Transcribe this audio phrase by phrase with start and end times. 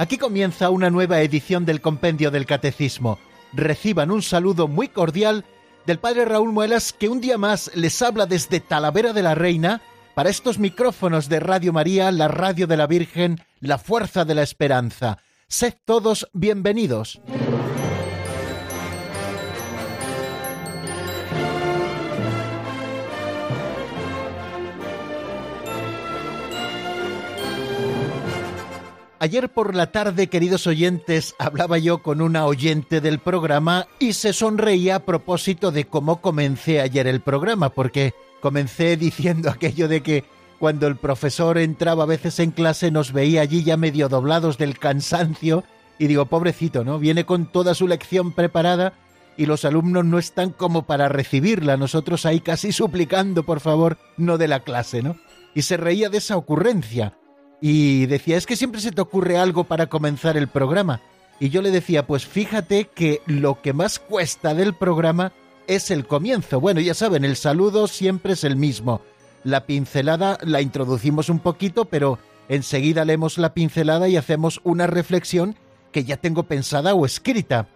[0.00, 3.18] Aquí comienza una nueva edición del Compendio del Catecismo.
[3.52, 5.44] Reciban un saludo muy cordial
[5.84, 9.82] del Padre Raúl Muelas, que un día más les habla desde Talavera de la Reina
[10.14, 14.42] para estos micrófonos de Radio María, la radio de la Virgen, la fuerza de la
[14.42, 15.18] esperanza.
[15.48, 17.20] Sed todos bienvenidos.
[29.22, 34.32] Ayer por la tarde, queridos oyentes, hablaba yo con una oyente del programa y se
[34.32, 40.24] sonreía a propósito de cómo comencé ayer el programa, porque comencé diciendo aquello de que
[40.58, 44.78] cuando el profesor entraba a veces en clase nos veía allí ya medio doblados del
[44.78, 45.64] cansancio
[45.98, 46.98] y digo, pobrecito, ¿no?
[46.98, 48.94] Viene con toda su lección preparada
[49.36, 54.38] y los alumnos no están como para recibirla, nosotros ahí casi suplicando, por favor, no
[54.38, 55.18] de la clase, ¿no?
[55.54, 57.19] Y se reía de esa ocurrencia
[57.60, 61.00] y decía, es que siempre se te ocurre algo para comenzar el programa.
[61.38, 65.32] Y yo le decía, pues fíjate que lo que más cuesta del programa
[65.66, 66.60] es el comienzo.
[66.60, 69.02] Bueno, ya saben, el saludo siempre es el mismo.
[69.44, 75.56] La pincelada la introducimos un poquito, pero enseguida leemos la pincelada y hacemos una reflexión
[75.92, 77.68] que ya tengo pensada o escrita.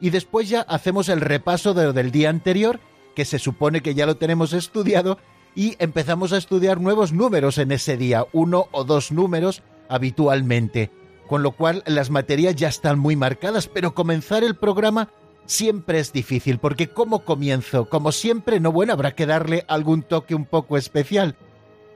[0.00, 2.80] Y después ya hacemos el repaso de lo del día anterior,
[3.14, 5.18] que se supone que ya lo tenemos estudiado,
[5.54, 10.90] y empezamos a estudiar nuevos números en ese día, uno o dos números habitualmente.
[11.28, 15.08] Con lo cual las materias ya están muy marcadas, pero comenzar el programa
[15.46, 20.34] siempre es difícil, porque como comienzo, como siempre, no bueno, habrá que darle algún toque
[20.34, 21.36] un poco especial.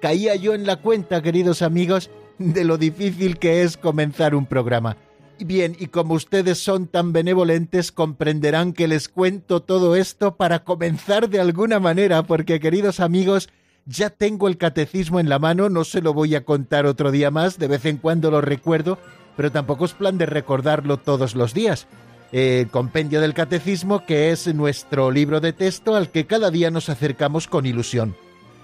[0.01, 4.97] Caía yo en la cuenta, queridos amigos, de lo difícil que es comenzar un programa.
[5.39, 11.29] Bien, y como ustedes son tan benevolentes, comprenderán que les cuento todo esto para comenzar
[11.29, 13.51] de alguna manera, porque queridos amigos,
[13.85, 17.31] ya tengo el catecismo en la mano, no se lo voy a contar otro día
[17.31, 18.99] más, de vez en cuando lo recuerdo,
[19.37, 21.87] pero tampoco es plan de recordarlo todos los días
[22.33, 26.89] el compendio del catecismo, que es nuestro libro de texto al que cada día nos
[26.89, 28.17] acercamos con ilusión.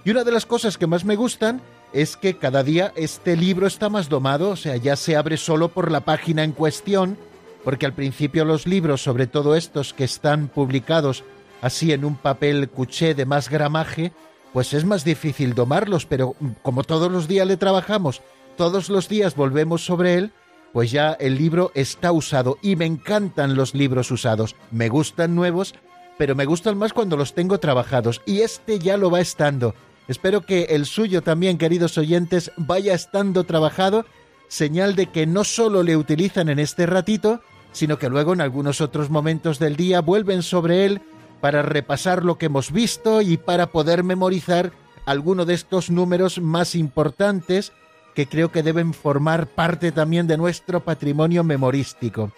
[0.05, 1.61] Y una de las cosas que más me gustan
[1.93, 5.69] es que cada día este libro está más domado, o sea, ya se abre solo
[5.69, 7.17] por la página en cuestión,
[7.63, 11.23] porque al principio los libros, sobre todo estos que están publicados
[11.61, 14.11] así en un papel cuché de más gramaje,
[14.51, 18.21] pues es más difícil domarlos, pero como todos los días le trabajamos,
[18.57, 20.31] todos los días volvemos sobre él,
[20.73, 24.55] pues ya el libro está usado y me encantan los libros usados.
[24.71, 25.75] Me gustan nuevos,
[26.17, 29.75] pero me gustan más cuando los tengo trabajados y este ya lo va estando.
[30.07, 34.05] Espero que el suyo también, queridos oyentes, vaya estando trabajado,
[34.47, 37.41] señal de que no solo le utilizan en este ratito,
[37.71, 41.01] sino que luego en algunos otros momentos del día vuelven sobre él
[41.41, 44.71] para repasar lo que hemos visto y para poder memorizar
[45.05, 47.73] alguno de estos números más importantes
[48.15, 52.31] que creo que deben formar parte también de nuestro patrimonio memorístico.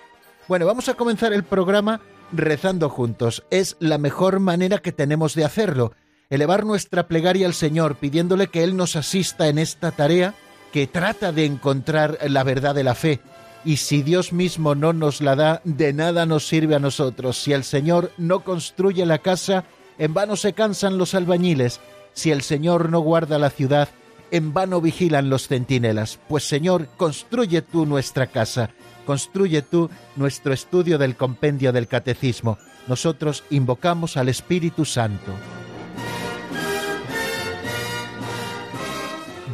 [0.47, 3.43] Bueno, vamos a comenzar el programa rezando juntos.
[3.49, 5.91] Es la mejor manera que tenemos de hacerlo.
[6.29, 10.33] Elevar nuestra plegaria al Señor pidiéndole que Él nos asista en esta tarea
[10.71, 13.21] que trata de encontrar la verdad de la fe.
[13.63, 17.37] Y si Dios mismo no nos la da, de nada nos sirve a nosotros.
[17.37, 19.65] Si el Señor no construye la casa,
[19.97, 21.79] en vano se cansan los albañiles.
[22.13, 23.89] Si el Señor no guarda la ciudad,
[24.31, 26.19] en vano vigilan los centinelas.
[26.27, 28.71] Pues Señor, construye tú nuestra casa,
[29.05, 32.57] construye tú nuestro estudio del compendio del catecismo.
[32.87, 35.31] Nosotros invocamos al Espíritu Santo.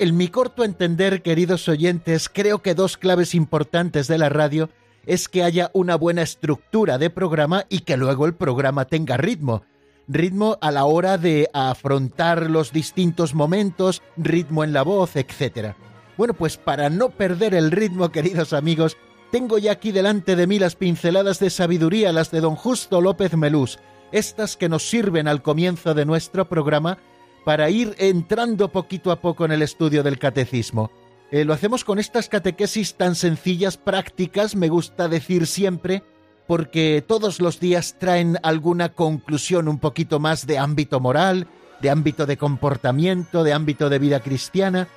[0.00, 4.70] En mi corto entender, queridos oyentes, creo que dos claves importantes de la radio
[5.06, 9.64] es que haya una buena estructura de programa y que luego el programa tenga ritmo.
[10.06, 15.74] Ritmo a la hora de afrontar los distintos momentos, ritmo en la voz, etc.
[16.16, 18.96] Bueno, pues para no perder el ritmo, queridos amigos,
[19.32, 23.36] tengo ya aquí delante de mí las pinceladas de sabiduría, las de don Justo López
[23.36, 23.80] Melús,
[24.12, 26.98] estas que nos sirven al comienzo de nuestro programa
[27.44, 30.90] para ir entrando poquito a poco en el estudio del catecismo.
[31.30, 36.02] Eh, lo hacemos con estas catequesis tan sencillas, prácticas, me gusta decir siempre,
[36.46, 41.46] porque todos los días traen alguna conclusión un poquito más de ámbito moral,
[41.80, 44.88] de ámbito de comportamiento, de ámbito de vida cristiana,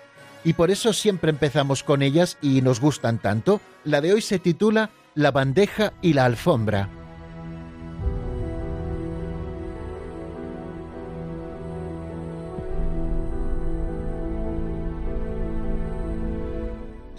[0.44, 3.60] y por eso siempre empezamos con ellas y nos gustan tanto.
[3.84, 7.01] La de hoy se titula La bandeja y la alfombra.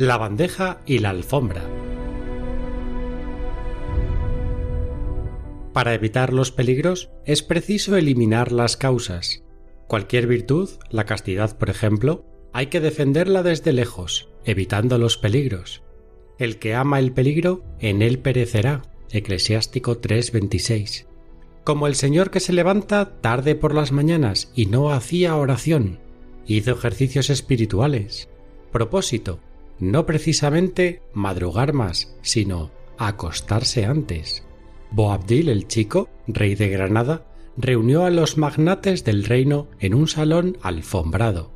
[0.02, 1.62] La bandeja y la alfombra.
[5.72, 9.44] Para evitar los peligros es preciso eliminar las causas.
[9.87, 15.84] Cualquier virtud, la castidad por ejemplo, hay que defenderla desde lejos, evitando los peligros.
[16.37, 18.82] El que ama el peligro, en él perecerá.
[19.12, 21.06] Eclesiástico 3:26.
[21.62, 26.00] Como el Señor que se levanta tarde por las mañanas y no hacía oración,
[26.44, 28.28] hizo ejercicios espirituales.
[28.72, 29.38] Propósito,
[29.82, 34.44] no precisamente madrugar más, sino acostarse antes.
[34.93, 37.26] Boabdil el Chico, rey de Granada,
[37.56, 41.50] reunió a los magnates del reino en un salón alfombrado.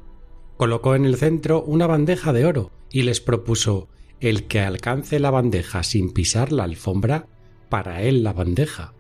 [0.57, 3.89] Colocó en el centro una bandeja de oro y les propuso
[4.19, 7.29] el que alcance la bandeja sin pisar la alfombra,
[7.69, 8.93] para él la bandeja.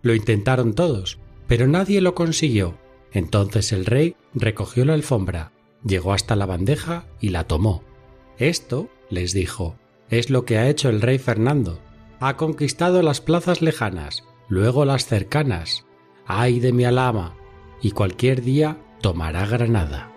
[0.00, 1.18] Lo intentaron todos,
[1.48, 2.78] pero nadie lo consiguió.
[3.10, 5.50] Entonces el rey recogió la alfombra,
[5.84, 7.89] llegó hasta la bandeja y la tomó.
[8.38, 9.76] Esto, les dijo,
[10.08, 11.80] es lo que ha hecho el rey Fernando.
[12.20, 15.84] Ha conquistado las plazas lejanas, luego las cercanas.
[16.26, 17.36] ¡Ay de mi alama!
[17.80, 20.10] Y cualquier día tomará Granada.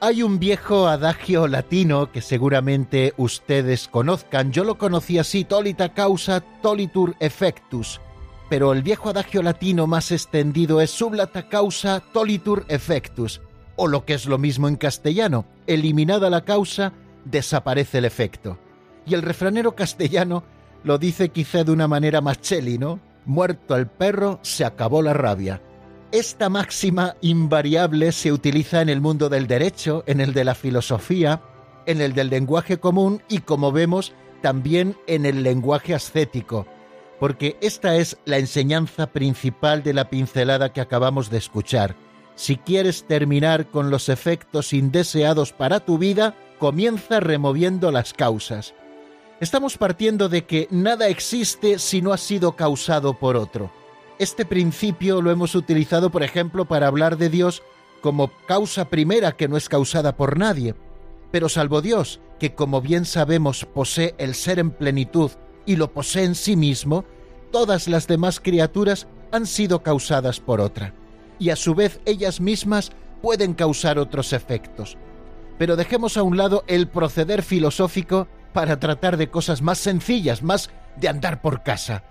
[0.00, 4.52] Hay un viejo adagio latino que seguramente ustedes conozcan.
[4.52, 8.00] Yo lo conocí así, tolita causa tolitur effectus,
[8.48, 13.40] pero el viejo adagio latino más extendido es sublata causa tolitur effectus,
[13.76, 16.92] o lo que es lo mismo en castellano, eliminada la causa,
[17.24, 18.58] desaparece el efecto.
[19.06, 20.44] Y el refranero castellano
[20.84, 23.00] lo dice quizá de una manera más cheli, ¿no?
[23.26, 25.60] Muerto el perro, se acabó la rabia.
[26.10, 31.42] Esta máxima invariable se utiliza en el mundo del derecho, en el de la filosofía,
[31.84, 36.66] en el del lenguaje común y, como vemos, también en el lenguaje ascético
[37.18, 41.96] porque esta es la enseñanza principal de la pincelada que acabamos de escuchar.
[42.36, 48.74] Si quieres terminar con los efectos indeseados para tu vida, comienza removiendo las causas.
[49.40, 53.72] Estamos partiendo de que nada existe si no ha sido causado por otro.
[54.18, 57.62] Este principio lo hemos utilizado, por ejemplo, para hablar de Dios
[58.00, 60.74] como causa primera que no es causada por nadie.
[61.30, 65.32] Pero salvo Dios, que como bien sabemos posee el ser en plenitud
[65.68, 67.04] y lo posee en sí mismo,
[67.52, 70.94] todas las demás criaturas han sido causadas por otra,
[71.38, 72.90] y a su vez ellas mismas
[73.20, 74.96] pueden causar otros efectos.
[75.58, 80.70] Pero dejemos a un lado el proceder filosófico para tratar de cosas más sencillas, más
[80.96, 82.02] de andar por casa.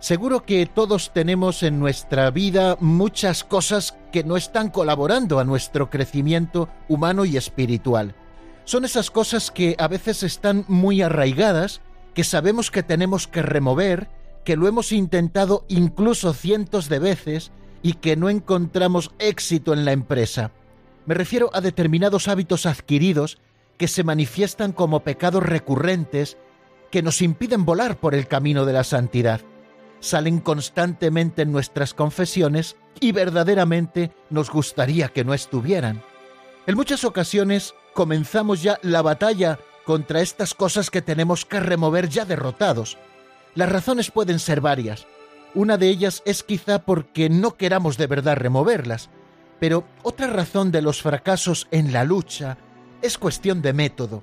[0.00, 5.88] Seguro que todos tenemos en nuestra vida muchas cosas que no están colaborando a nuestro
[5.88, 8.14] crecimiento humano y espiritual.
[8.64, 11.80] Son esas cosas que a veces están muy arraigadas
[12.18, 14.08] que sabemos que tenemos que remover,
[14.44, 19.92] que lo hemos intentado incluso cientos de veces y que no encontramos éxito en la
[19.92, 20.50] empresa.
[21.06, 23.38] Me refiero a determinados hábitos adquiridos
[23.76, 26.38] que se manifiestan como pecados recurrentes
[26.90, 29.40] que nos impiden volar por el camino de la santidad.
[30.00, 36.02] Salen constantemente en nuestras confesiones y verdaderamente nos gustaría que no estuvieran.
[36.66, 42.26] En muchas ocasiones comenzamos ya la batalla contra estas cosas que tenemos que remover ya
[42.26, 42.98] derrotados.
[43.54, 45.06] Las razones pueden ser varias.
[45.54, 49.08] Una de ellas es quizá porque no queramos de verdad removerlas,
[49.58, 52.58] pero otra razón de los fracasos en la lucha
[53.00, 54.22] es cuestión de método.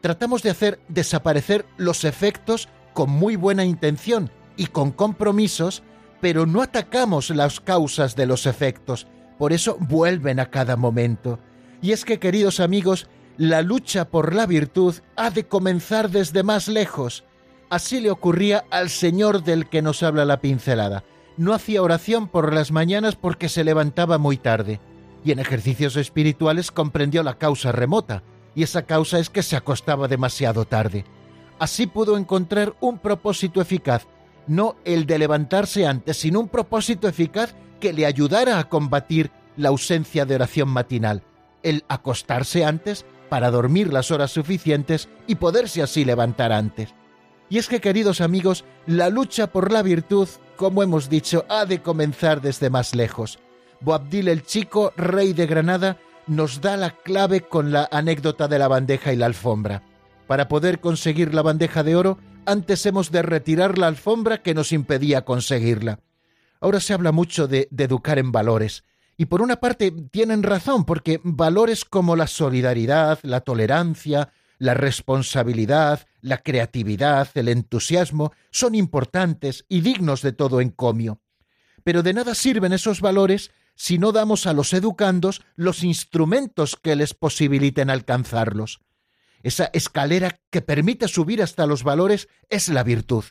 [0.00, 5.82] Tratamos de hacer desaparecer los efectos con muy buena intención y con compromisos,
[6.22, 9.06] pero no atacamos las causas de los efectos,
[9.36, 11.40] por eso vuelven a cada momento.
[11.82, 16.68] Y es que, queridos amigos, la lucha por la virtud ha de comenzar desde más
[16.68, 17.24] lejos.
[17.70, 21.04] Así le ocurría al Señor del que nos habla la pincelada.
[21.36, 24.80] no hacía oración por las mañanas porque se levantaba muy tarde,
[25.24, 28.22] y en ejercicios espirituales comprendió la causa remota,
[28.54, 31.04] y esa causa es que se acostaba demasiado tarde.
[31.58, 34.06] Así pudo encontrar un propósito eficaz,
[34.46, 39.70] no el de levantarse antes, sino un propósito eficaz que le ayudara a combatir la
[39.70, 41.22] ausencia de oración matinal,
[41.62, 46.94] el acostarse antes para dormir las horas suficientes y poderse así levantar antes.
[47.48, 51.82] Y es que, queridos amigos, la lucha por la virtud, como hemos dicho, ha de
[51.82, 53.40] comenzar desde más lejos.
[53.80, 55.98] Boabdil el Chico, rey de Granada,
[56.28, 59.82] nos da la clave con la anécdota de la bandeja y la alfombra.
[60.28, 64.70] Para poder conseguir la bandeja de oro, antes hemos de retirar la alfombra que nos
[64.70, 65.98] impedía conseguirla.
[66.60, 68.84] Ahora se habla mucho de, de educar en valores.
[69.16, 76.06] Y por una parte tienen razón, porque valores como la solidaridad, la tolerancia, la responsabilidad,
[76.20, 81.20] la creatividad, el entusiasmo son importantes y dignos de todo encomio.
[81.84, 86.96] Pero de nada sirven esos valores si no damos a los educandos los instrumentos que
[86.96, 88.80] les posibiliten alcanzarlos.
[89.42, 93.24] Esa escalera que permite subir hasta los valores es la virtud.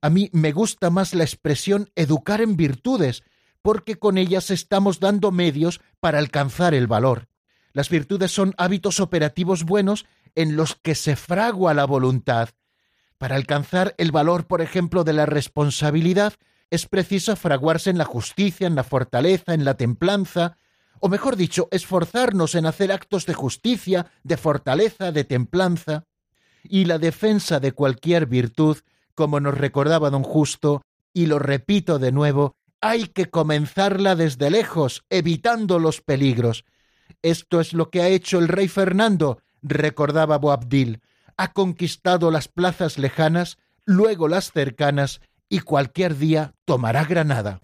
[0.00, 3.24] A mí me gusta más la expresión educar en virtudes,
[3.62, 7.28] porque con ellas estamos dando medios para alcanzar el valor.
[7.72, 10.04] Las virtudes son hábitos operativos buenos
[10.34, 12.50] en los que se fragua la voluntad.
[13.18, 16.34] Para alcanzar el valor, por ejemplo, de la responsabilidad,
[16.70, 20.56] es preciso fraguarse en la justicia, en la fortaleza, en la templanza,
[21.00, 26.04] o mejor dicho, esforzarnos en hacer actos de justicia, de fortaleza, de templanza.
[26.62, 28.78] Y la defensa de cualquier virtud,
[29.14, 35.04] como nos recordaba don Justo, y lo repito de nuevo, hay que comenzarla desde lejos,
[35.08, 36.64] evitando los peligros.
[37.22, 41.00] Esto es lo que ha hecho el rey Fernando, recordaba Boabdil.
[41.36, 47.60] Ha conquistado las plazas lejanas, luego las cercanas, y cualquier día tomará Granada.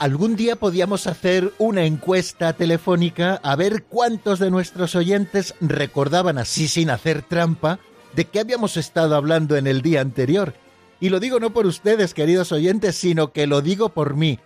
[0.00, 6.68] Algún día podíamos hacer una encuesta telefónica a ver cuántos de nuestros oyentes recordaban así
[6.68, 7.80] sin hacer trampa
[8.14, 10.54] de qué habíamos estado hablando en el día anterior.
[11.00, 14.38] Y lo digo no por ustedes, queridos oyentes, sino que lo digo por mí.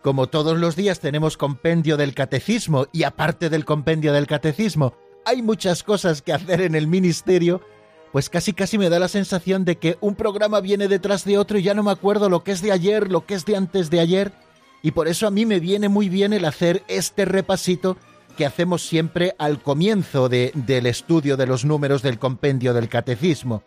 [0.00, 5.42] Como todos los días tenemos compendio del catecismo y aparte del compendio del catecismo, hay
[5.42, 7.62] muchas cosas que hacer en el ministerio,
[8.12, 11.58] pues casi casi me da la sensación de que un programa viene detrás de otro
[11.58, 13.90] y ya no me acuerdo lo que es de ayer, lo que es de antes
[13.90, 14.32] de ayer
[14.82, 17.96] y por eso a mí me viene muy bien el hacer este repasito
[18.36, 23.62] que hacemos siempre al comienzo de, del estudio de los números del compendio del catecismo.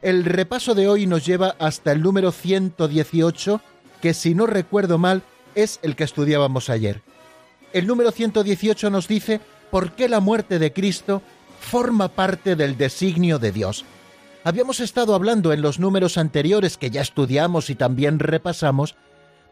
[0.00, 3.60] El repaso de hoy nos lleva hasta el número 118,
[4.00, 5.22] que si no recuerdo mal
[5.54, 7.02] es el que estudiábamos ayer.
[7.72, 9.40] El número 118 nos dice
[9.70, 11.22] por qué la muerte de Cristo
[11.60, 13.84] forma parte del designio de Dios.
[14.44, 18.94] Habíamos estado hablando en los números anteriores que ya estudiamos y también repasamos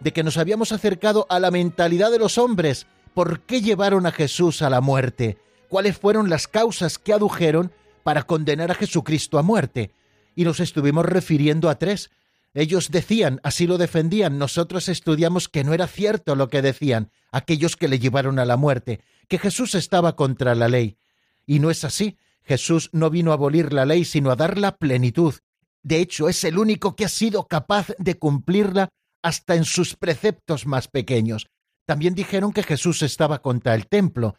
[0.03, 2.87] de que nos habíamos acercado a la mentalidad de los hombres.
[3.15, 5.39] ¿Por qué llevaron a Jesús a la muerte?
[5.69, 9.93] ¿Cuáles fueron las causas que adujeron para condenar a Jesucristo a muerte?
[10.35, 12.11] Y nos estuvimos refiriendo a tres.
[12.55, 17.77] Ellos decían, así lo defendían, nosotros estudiamos que no era cierto lo que decían aquellos
[17.77, 20.99] que le llevaron a la muerte, que Jesús estaba contra la ley.
[21.47, 22.19] Y no es así.
[22.45, 25.35] Jesús no vino a abolir la ley, sino a dar la plenitud.
[25.83, 28.89] De hecho, es el único que ha sido capaz de cumplirla
[29.23, 31.49] hasta en sus preceptos más pequeños.
[31.87, 34.37] También dijeron que Jesús estaba contra el templo,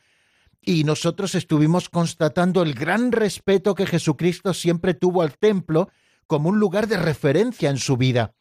[0.61, 5.89] y nosotros estuvimos constatando el gran respeto que Jesucristo siempre tuvo al templo
[6.25, 8.33] como un lugar de referencia en su vida,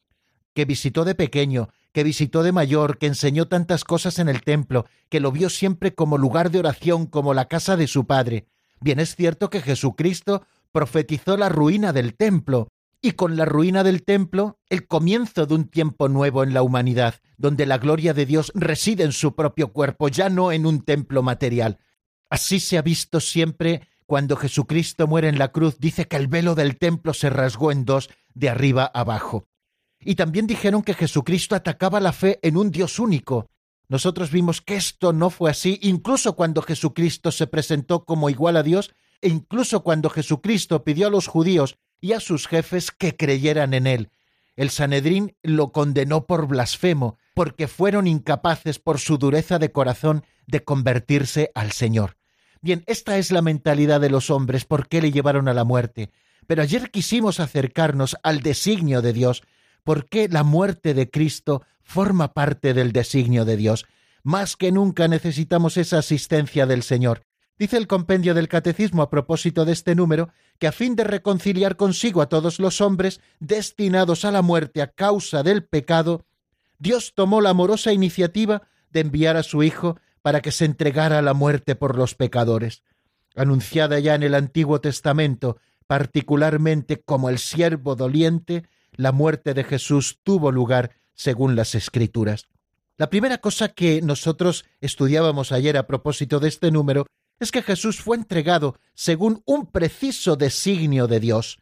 [0.54, 4.86] que visitó de pequeño, que visitó de mayor, que enseñó tantas cosas en el templo,
[5.08, 8.46] que lo vio siempre como lugar de oración, como la casa de su Padre.
[8.80, 12.68] Bien es cierto que Jesucristo profetizó la ruina del templo,
[13.02, 17.16] y con la ruina del templo, el comienzo de un tiempo nuevo en la humanidad,
[17.36, 21.20] donde la gloria de Dios reside en su propio cuerpo, ya no en un templo
[21.24, 21.78] material.
[22.30, 26.54] Así se ha visto siempre cuando Jesucristo muere en la cruz, dice que el velo
[26.54, 29.48] del templo se rasgó en dos, de arriba abajo.
[29.98, 33.48] Y también dijeron que Jesucristo atacaba la fe en un Dios único.
[33.88, 38.62] Nosotros vimos que esto no fue así, incluso cuando Jesucristo se presentó como igual a
[38.62, 43.72] Dios, e incluso cuando Jesucristo pidió a los judíos y a sus jefes que creyeran
[43.72, 44.10] en él.
[44.56, 50.62] El Sanedrín lo condenó por blasfemo, porque fueron incapaces por su dureza de corazón de
[50.62, 52.18] convertirse al Señor.
[52.60, 56.10] Bien, esta es la mentalidad de los hombres, por qué le llevaron a la muerte.
[56.46, 59.42] Pero ayer quisimos acercarnos al designio de Dios,
[59.84, 63.86] por qué la muerte de Cristo forma parte del designio de Dios.
[64.22, 67.22] Más que nunca necesitamos esa asistencia del Señor.
[67.58, 71.76] Dice el compendio del Catecismo a propósito de este número que a fin de reconciliar
[71.76, 76.24] consigo a todos los hombres destinados a la muerte a causa del pecado,
[76.78, 81.22] Dios tomó la amorosa iniciativa de enviar a su Hijo para que se entregara a
[81.22, 82.82] la muerte por los pecadores.
[83.34, 90.20] Anunciada ya en el Antiguo Testamento, particularmente como el siervo doliente, la muerte de Jesús
[90.22, 92.48] tuvo lugar según las Escrituras.
[92.98, 97.06] La primera cosa que nosotros estudiábamos ayer a propósito de este número
[97.42, 101.58] es que Jesús fue entregado según un preciso designio de Dios.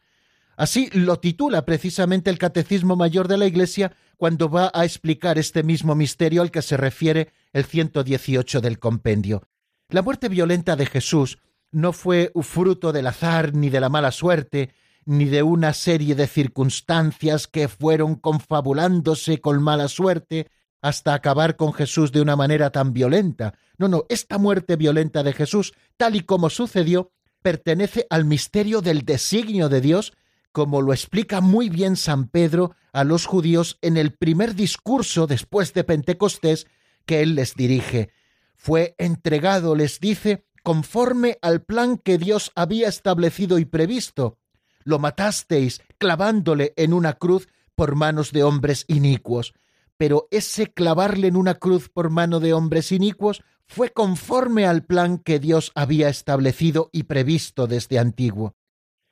[0.57, 5.63] Así lo titula precisamente el Catecismo Mayor de la Iglesia cuando va a explicar este
[5.63, 9.43] mismo misterio al que se refiere el 118 del compendio.
[9.89, 11.39] La muerte violenta de Jesús
[11.71, 14.73] no fue fruto del azar ni de la mala suerte,
[15.05, 20.47] ni de una serie de circunstancias que fueron confabulándose con mala suerte
[20.81, 23.53] hasta acabar con Jesús de una manera tan violenta.
[23.77, 27.11] No, no, esta muerte violenta de Jesús, tal y como sucedió,
[27.41, 30.13] pertenece al misterio del designio de Dios
[30.51, 35.73] como lo explica muy bien San Pedro a los judíos en el primer discurso después
[35.73, 36.67] de Pentecostés
[37.05, 38.09] que él les dirige.
[38.55, 44.37] Fue entregado, les dice, conforme al plan que Dios había establecido y previsto.
[44.83, 49.53] Lo matasteis clavándole en una cruz por manos de hombres inicuos.
[50.01, 55.19] Pero ese clavarle en una cruz por mano de hombres inicuos fue conforme al plan
[55.19, 58.55] que Dios había establecido y previsto desde antiguo.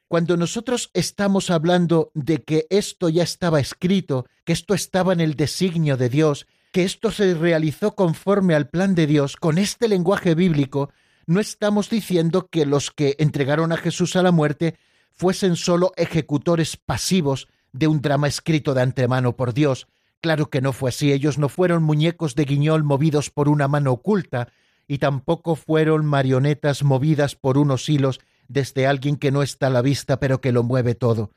[0.08, 5.36] Cuando nosotros estamos hablando de que esto ya estaba escrito, que esto estaba en el
[5.36, 10.34] designio de Dios, que esto se realizó conforme al plan de Dios, con este lenguaje
[10.34, 10.89] bíblico,
[11.27, 14.74] no estamos diciendo que los que entregaron a Jesús a la muerte
[15.12, 19.85] fuesen sólo ejecutores pasivos de un drama escrito de antemano por Dios.
[20.22, 23.94] Claro que no fue así, ellos no fueron muñecos de guiñol movidos por una mano
[23.94, 24.50] oculta,
[24.88, 29.84] y tampoco fueron marionetas movidas por unos hilos desde alguien que no está a la
[29.84, 31.32] vista pero que lo mueve todo.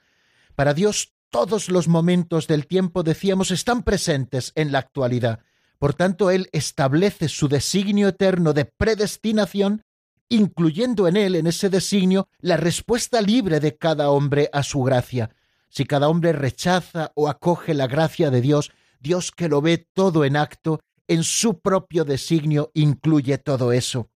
[0.57, 5.41] Para Dios todos los momentos del tiempo, decíamos, están presentes en la actualidad.
[5.79, 9.83] Por tanto, Él establece su designio eterno de predestinación,
[10.29, 15.31] incluyendo en Él, en ese designio, la respuesta libre de cada hombre a su gracia.
[15.73, 20.27] Si cada hombre rechaza o acoge la gracia de Dios, Dios que lo ve todo
[20.27, 24.11] en acto, en su propio designio incluye todo eso.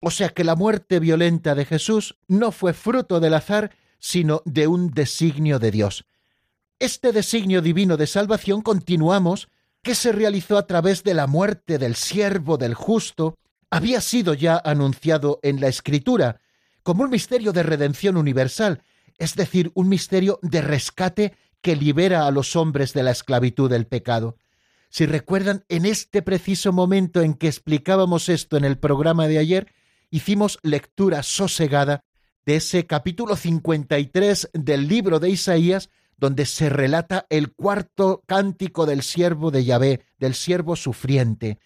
[0.00, 4.66] O sea que la muerte violenta de Jesús no fue fruto del azar, sino de
[4.66, 6.06] un designio de Dios.
[6.80, 9.46] Este designio divino de salvación continuamos,
[9.82, 13.36] que se realizó a través de la muerte del siervo del justo,
[13.70, 16.40] había sido ya anunciado en la Escritura
[16.82, 18.82] como un misterio de redención universal,
[19.20, 23.86] es decir, un misterio de rescate que libera a los hombres de la esclavitud del
[23.86, 24.36] pecado.
[24.88, 29.72] Si recuerdan, en este preciso momento en que explicábamos esto en el programa de ayer,
[30.10, 32.02] hicimos lectura sosegada
[32.46, 39.02] de ese capítulo 53 del libro de Isaías, donde se relata el cuarto cántico del
[39.02, 41.58] siervo de Yahvé, del siervo sufriente,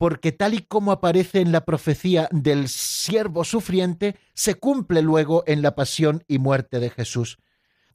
[0.00, 5.60] porque tal y como aparece en la profecía del siervo sufriente, se cumple luego en
[5.60, 7.36] la pasión y muerte de Jesús.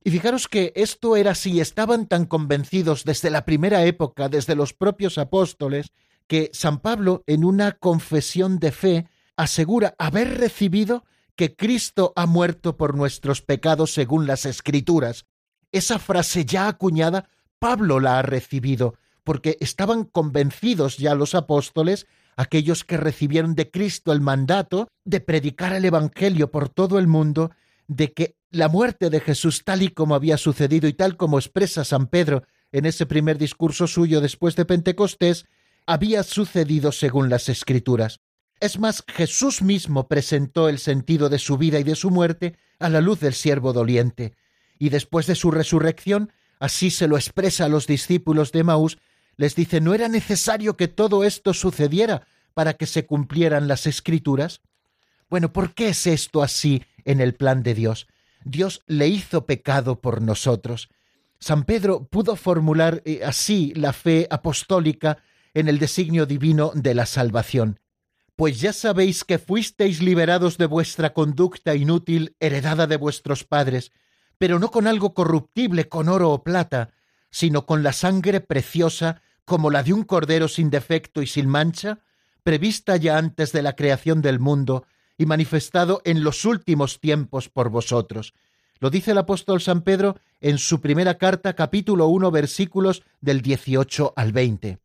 [0.03, 4.71] Y fijaros que esto era así, estaban tan convencidos desde la primera época, desde los
[4.71, 5.93] propios apóstoles,
[6.27, 12.77] que San Pablo, en una confesión de fe, asegura haber recibido que Cristo ha muerto
[12.77, 15.25] por nuestros pecados según las Escrituras.
[15.71, 18.93] Esa frase ya acuñada, Pablo la ha recibido,
[19.25, 22.07] porque estaban convencidos ya los apóstoles,
[22.37, 27.51] aquellos que recibieron de Cristo el mandato de predicar el Evangelio por todo el mundo,
[27.87, 31.83] de que la muerte de Jesús tal y como había sucedido y tal como expresa
[31.83, 35.45] San Pedro en ese primer discurso suyo después de Pentecostés,
[35.85, 38.19] había sucedido según las Escrituras.
[38.59, 42.89] Es más, Jesús mismo presentó el sentido de su vida y de su muerte a
[42.89, 44.33] la luz del siervo doliente,
[44.77, 48.97] y después de su resurrección, así se lo expresa a los discípulos de Maús,
[49.37, 54.61] les dice, ¿no era necesario que todo esto sucediera para que se cumplieran las escrituras?
[55.29, 58.07] Bueno, ¿por qué es esto así en el plan de Dios?
[58.43, 60.89] Dios le hizo pecado por nosotros.
[61.39, 65.17] San Pedro pudo formular eh, así la fe apostólica
[65.53, 67.79] en el designio divino de la salvación
[68.35, 73.91] pues ya sabéis que fuisteis liberados de vuestra conducta inútil heredada de vuestros padres,
[74.37, 76.91] pero no con algo corruptible, con oro o plata,
[77.35, 81.99] sino con la sangre preciosa como la de un cordero sin defecto y sin mancha,
[82.43, 84.85] prevista ya antes de la creación del mundo
[85.17, 88.33] y manifestado en los últimos tiempos por vosotros.
[88.79, 94.13] Lo dice el apóstol San Pedro en su primera carta, capítulo 1, versículos del 18
[94.15, 94.77] al 20.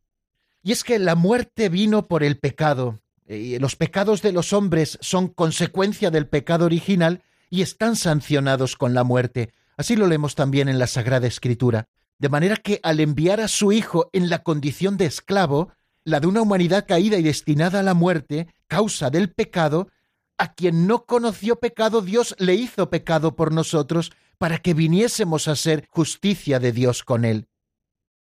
[0.61, 4.97] Y es que la muerte vino por el pecado, y los pecados de los hombres
[4.99, 9.53] son consecuencia del pecado original y están sancionados con la muerte.
[9.77, 11.87] Así lo leemos también en la Sagrada Escritura.
[12.21, 15.71] De manera que al enviar a su Hijo en la condición de esclavo,
[16.03, 19.89] la de una humanidad caída y destinada a la muerte, causa del pecado,
[20.37, 25.55] a quien no conoció pecado, Dios le hizo pecado por nosotros para que viniésemos a
[25.55, 27.47] ser justicia de Dios con él.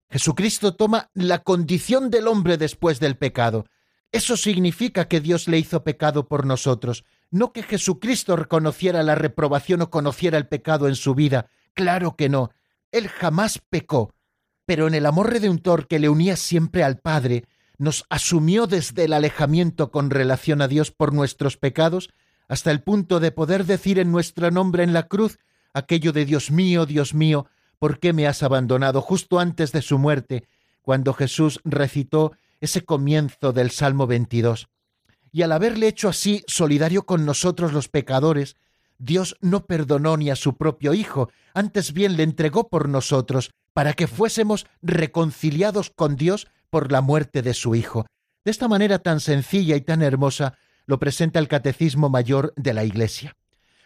[0.08, 3.66] Jesucristo toma la condición del hombre después del pecado.
[4.12, 9.82] Eso significa que Dios le hizo pecado por nosotros, no que Jesucristo reconociera la reprobación
[9.82, 11.50] o conociera el pecado en su vida.
[11.74, 12.50] Claro que no.
[12.92, 14.14] Él jamás pecó,
[14.66, 17.44] pero en el amor redentor que le unía siempre al Padre,
[17.78, 22.10] nos asumió desde el alejamiento con relación a Dios por nuestros pecados,
[22.46, 25.38] hasta el punto de poder decir en nuestro nombre en la cruz
[25.72, 27.46] aquello de Dios mío, Dios mío,
[27.78, 30.46] ¿por qué me has abandonado justo antes de su muerte,
[30.82, 34.68] cuando Jesús recitó ese comienzo del Salmo 22?
[35.32, 38.56] Y al haberle hecho así solidario con nosotros los pecadores,
[39.00, 43.94] Dios no perdonó ni a su propio Hijo, antes bien le entregó por nosotros, para
[43.94, 48.06] que fuésemos reconciliados con Dios por la muerte de su Hijo.
[48.44, 50.54] De esta manera tan sencilla y tan hermosa
[50.86, 53.36] lo presenta el Catecismo Mayor de la Iglesia.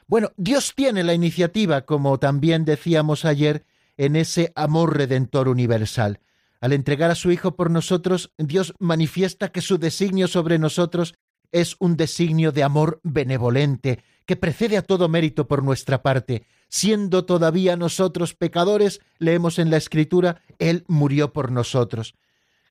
[0.07, 3.64] Bueno, Dios tiene la iniciativa, como también decíamos ayer,
[3.96, 6.20] en ese amor redentor universal.
[6.61, 11.14] Al entregar a su Hijo por nosotros, Dios manifiesta que su designio sobre nosotros
[11.53, 16.47] es un designio de amor benevolente, que precede a todo mérito por nuestra parte.
[16.69, 22.15] Siendo todavía nosotros pecadores, leemos en la Escritura, Él murió por nosotros.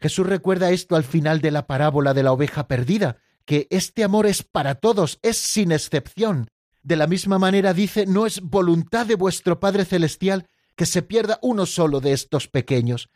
[0.01, 4.25] Jesús recuerda esto al final de la parábola de la oveja perdida, que este amor
[4.25, 6.49] es para todos, es sin excepción.
[6.81, 11.39] De la misma manera dice, no es voluntad de vuestro Padre Celestial que se pierda
[11.41, 13.09] uno solo de estos pequeños.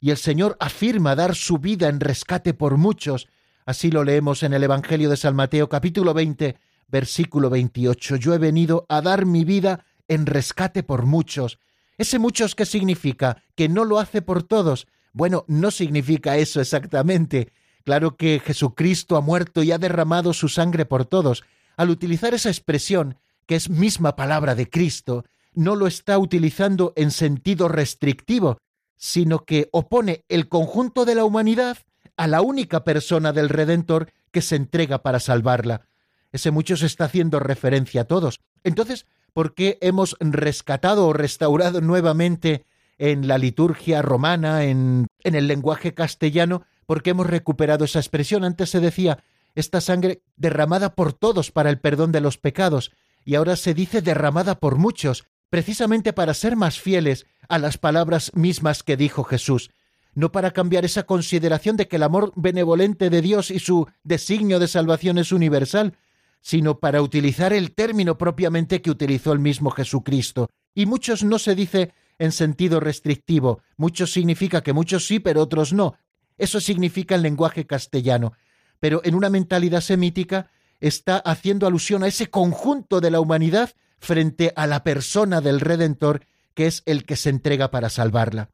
[0.00, 3.28] Y el Señor afirma dar su vida en rescate por muchos.
[3.66, 6.56] Así lo leemos en el Evangelio de San Mateo capítulo 20,
[6.90, 8.16] versículo 28.
[8.16, 11.58] Yo he venido a dar mi vida en rescate por muchos.
[11.98, 17.52] Ese muchos qué significa que no lo hace por todos, bueno, no significa eso exactamente.
[17.84, 21.44] Claro que Jesucristo ha muerto y ha derramado su sangre por todos.
[21.76, 25.24] Al utilizar esa expresión, que es misma palabra de Cristo,
[25.54, 28.58] no lo está utilizando en sentido restrictivo,
[28.96, 31.78] sino que opone el conjunto de la humanidad
[32.16, 35.88] a la única persona del Redentor que se entrega para salvarla.
[36.32, 38.40] Ese mucho se está haciendo referencia a todos.
[38.64, 42.64] Entonces, ¿por qué hemos rescatado o restaurado nuevamente
[43.00, 48.44] en la liturgia romana, en, en el lenguaje castellano, porque hemos recuperado esa expresión.
[48.44, 52.92] Antes se decía esta sangre derramada por todos para el perdón de los pecados,
[53.24, 58.32] y ahora se dice derramada por muchos, precisamente para ser más fieles a las palabras
[58.34, 59.70] mismas que dijo Jesús,
[60.14, 64.58] no para cambiar esa consideración de que el amor benevolente de Dios y su designio
[64.58, 65.96] de salvación es universal,
[66.40, 70.48] sino para utilizar el término propiamente que utilizó el mismo Jesucristo.
[70.74, 73.62] Y muchos no se dice en sentido restrictivo.
[73.76, 75.96] Muchos significa que muchos sí, pero otros no.
[76.38, 78.32] Eso significa el lenguaje castellano.
[78.78, 80.50] Pero en una mentalidad semítica
[80.80, 86.26] está haciendo alusión a ese conjunto de la humanidad frente a la persona del Redentor,
[86.54, 88.50] que es el que se entrega para salvarla.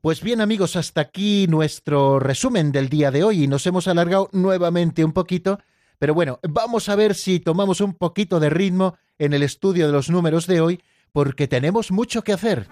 [0.00, 4.28] Pues bien amigos, hasta aquí nuestro resumen del día de hoy y nos hemos alargado
[4.32, 5.60] nuevamente un poquito,
[5.98, 9.92] pero bueno, vamos a ver si tomamos un poquito de ritmo en el estudio de
[9.92, 10.80] los números de hoy
[11.12, 12.66] porque tenemos mucho que hacer.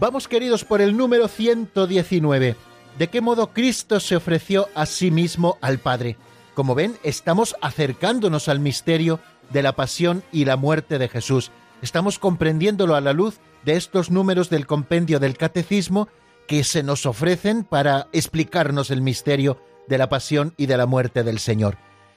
[0.00, 2.56] Vamos queridos por el número 119
[2.98, 6.16] de qué modo Cristo se ofreció a sí mismo al Padre.
[6.54, 11.50] Como ven, estamos acercándonos al misterio de la pasión y la muerte de Jesús.
[11.82, 16.08] Estamos comprendiéndolo a la luz de estos números del compendio del Catecismo
[16.48, 21.24] que se nos ofrecen para explicarnos el misterio de la pasión y de la muerte
[21.24, 21.76] del Señor.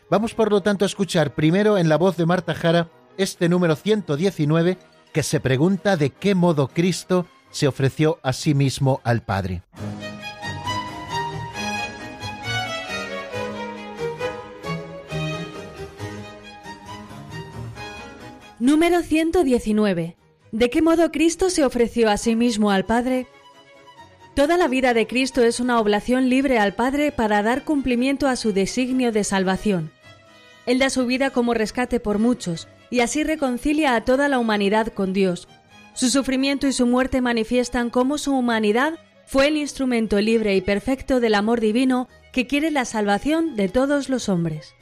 [0.10, 3.76] Vamos por lo tanto a escuchar primero en la voz de Marta Jara este número
[3.76, 4.78] 119
[5.12, 9.62] que se pregunta de qué modo Cristo se ofreció a sí mismo al Padre.
[18.60, 20.18] Número 119.
[20.52, 23.28] ¿De qué modo Cristo se ofreció a sí mismo al Padre?
[24.36, 28.36] Toda la vida de Cristo es una oblación libre al Padre para dar cumplimiento a
[28.36, 29.92] su designio de salvación.
[30.66, 34.88] Él da su vida como rescate por muchos, y así reconcilia a toda la humanidad
[34.88, 35.48] con Dios.
[35.94, 38.94] Su sufrimiento y su muerte manifiestan cómo su humanidad
[39.28, 44.10] fue el instrumento libre y perfecto del amor divino que quiere la salvación de todos
[44.10, 44.74] los hombres.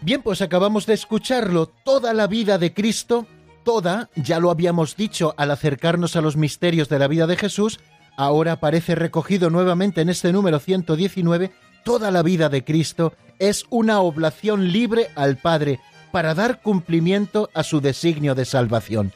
[0.00, 3.26] Bien, pues acabamos de escucharlo, toda la vida de Cristo,
[3.62, 7.78] toda, ya lo habíamos dicho al acercarnos a los misterios de la vida de Jesús,
[8.16, 11.52] ahora aparece recogido nuevamente en este número 119,
[11.84, 17.62] toda la vida de Cristo es una oblación libre al Padre para dar cumplimiento a
[17.62, 19.12] su designio de salvación.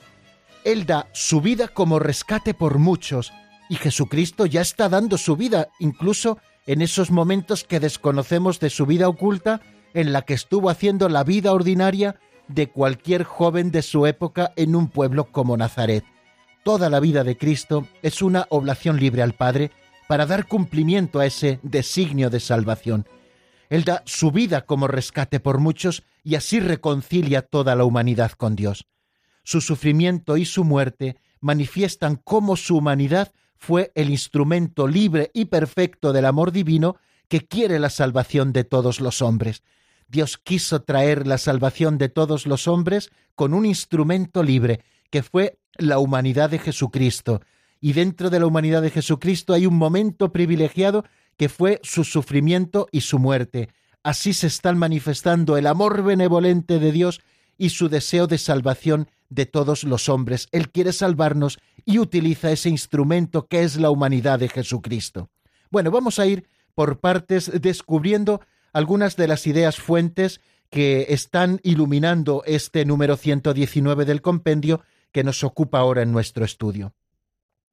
[0.65, 3.33] Él da su vida como rescate por muchos,
[3.69, 8.87] y Jesucristo ya está dando su vida, incluso en esos momentos que desconocemos de su
[8.87, 9.61] vida oculta,
[9.95, 12.17] en la que estuvo haciendo la vida ordinaria
[12.49, 16.05] de cualquier joven de su época en un pueblo como Nazaret.
[16.65, 19.71] Toda la vida de Cristo es una oblación libre al Padre
[20.07, 23.07] para dar cumplimiento a ese designio de salvación.
[23.73, 28.55] Él da su vida como rescate por muchos y así reconcilia toda la humanidad con
[28.55, 28.87] Dios.
[29.45, 36.13] Su sufrimiento y su muerte manifiestan cómo su humanidad fue el instrumento libre y perfecto
[36.13, 36.97] del amor divino
[37.29, 39.63] que quiere la salvación de todos los hombres,
[40.13, 45.59] Dios quiso traer la salvación de todos los hombres con un instrumento libre, que fue
[45.79, 47.41] la humanidad de Jesucristo.
[47.81, 51.07] Y dentro de la humanidad de Jesucristo hay un momento privilegiado
[51.43, 53.69] que fue su sufrimiento y su muerte.
[54.05, 57.21] Así se están manifestando el amor benevolente de Dios
[57.59, 60.47] y su deseo de salvación de todos los hombres.
[60.53, 65.31] Él quiere salvarnos y utiliza ese instrumento que es la humanidad de Jesucristo.
[65.69, 68.41] Bueno, vamos a ir por partes descubriendo
[68.73, 75.43] algunas de las ideas fuentes que están iluminando este número 119 del compendio que nos
[75.43, 76.95] ocupa ahora en nuestro estudio.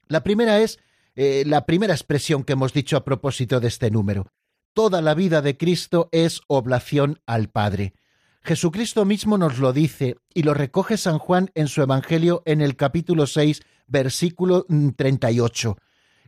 [0.07, 0.79] La primera es
[1.15, 4.31] eh, la primera expresión que hemos dicho a propósito de este número.
[4.73, 7.93] Toda la vida de Cristo es oblación al Padre.
[8.41, 12.75] Jesucristo mismo nos lo dice y lo recoge San Juan en su Evangelio en el
[12.75, 15.77] capítulo 6, versículo 38.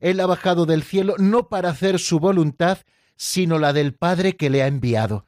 [0.02, 2.80] Él ha bajado del cielo no para hacer su voluntad,
[3.16, 5.26] sino la del Padre que le ha enviado.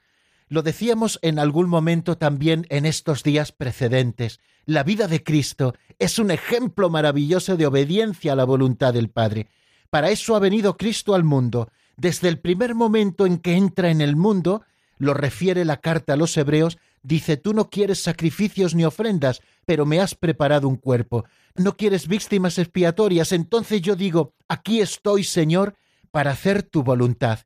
[0.54, 4.39] Lo decíamos en algún momento también en estos días precedentes.
[4.68, 9.48] La vida de Cristo es un ejemplo maravilloso de obediencia a la voluntad del Padre.
[9.89, 11.72] Para eso ha venido Cristo al mundo.
[11.98, 14.62] Desde el primer momento en que entra en el mundo,
[15.00, 19.88] lo refiere la carta a los hebreos, dice, tú no quieres sacrificios ni ofrendas, pero
[19.88, 21.26] me has preparado un cuerpo.
[21.56, 25.74] No quieres víctimas expiatorias, entonces yo digo, aquí estoy, Señor,
[26.12, 27.39] para hacer tu voluntad.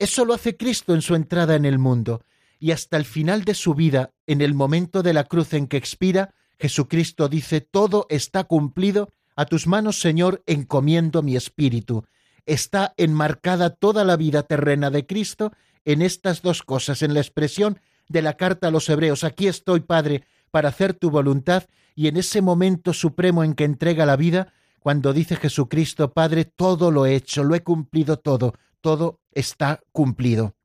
[0.00, 2.24] Eso lo hace Cristo en su entrada en el mundo,
[2.60, 5.78] y hasta el final de su vida, en el momento de la cruz en que
[5.78, 12.04] expira, Jesucristo dice, todo está cumplido, a tus manos, Señor, encomiendo mi espíritu.
[12.44, 15.52] Está enmarcada toda la vida terrena de Cristo
[15.86, 19.80] en estas dos cosas, en la expresión de la carta a los hebreos, aquí estoy,
[19.80, 24.52] Padre, para hacer tu voluntad, y en ese momento supremo en que entrega la vida,
[24.80, 30.56] cuando dice Jesucristo, Padre, todo lo he hecho, lo he cumplido todo, todo está cumplido.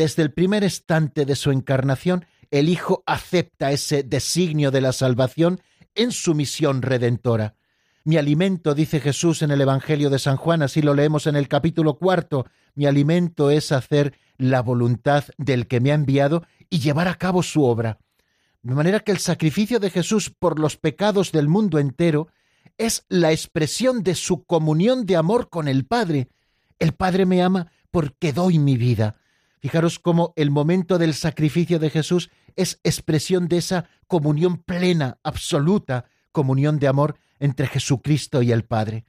[0.00, 5.60] Desde el primer instante de su encarnación, el Hijo acepta ese designio de la salvación
[5.94, 7.54] en su misión redentora.
[8.04, 11.48] Mi alimento, dice Jesús en el Evangelio de San Juan, así lo leemos en el
[11.48, 17.06] capítulo cuarto, mi alimento es hacer la voluntad del que me ha enviado y llevar
[17.06, 17.98] a cabo su obra.
[18.62, 22.28] De manera que el sacrificio de Jesús por los pecados del mundo entero
[22.78, 26.30] es la expresión de su comunión de amor con el Padre,
[26.78, 29.19] el Padre me ama porque doy mi vida.
[29.60, 36.06] Fijaros cómo el momento del sacrificio de Jesús es expresión de esa comunión plena, absoluta,
[36.32, 39.04] comunión de amor entre Jesucristo y el Padre.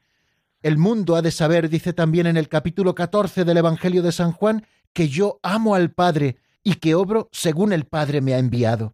[0.61, 4.33] El mundo ha de saber, dice también en el capítulo 14 del Evangelio de San
[4.33, 8.93] Juan, que yo amo al Padre y que obro según el Padre me ha enviado.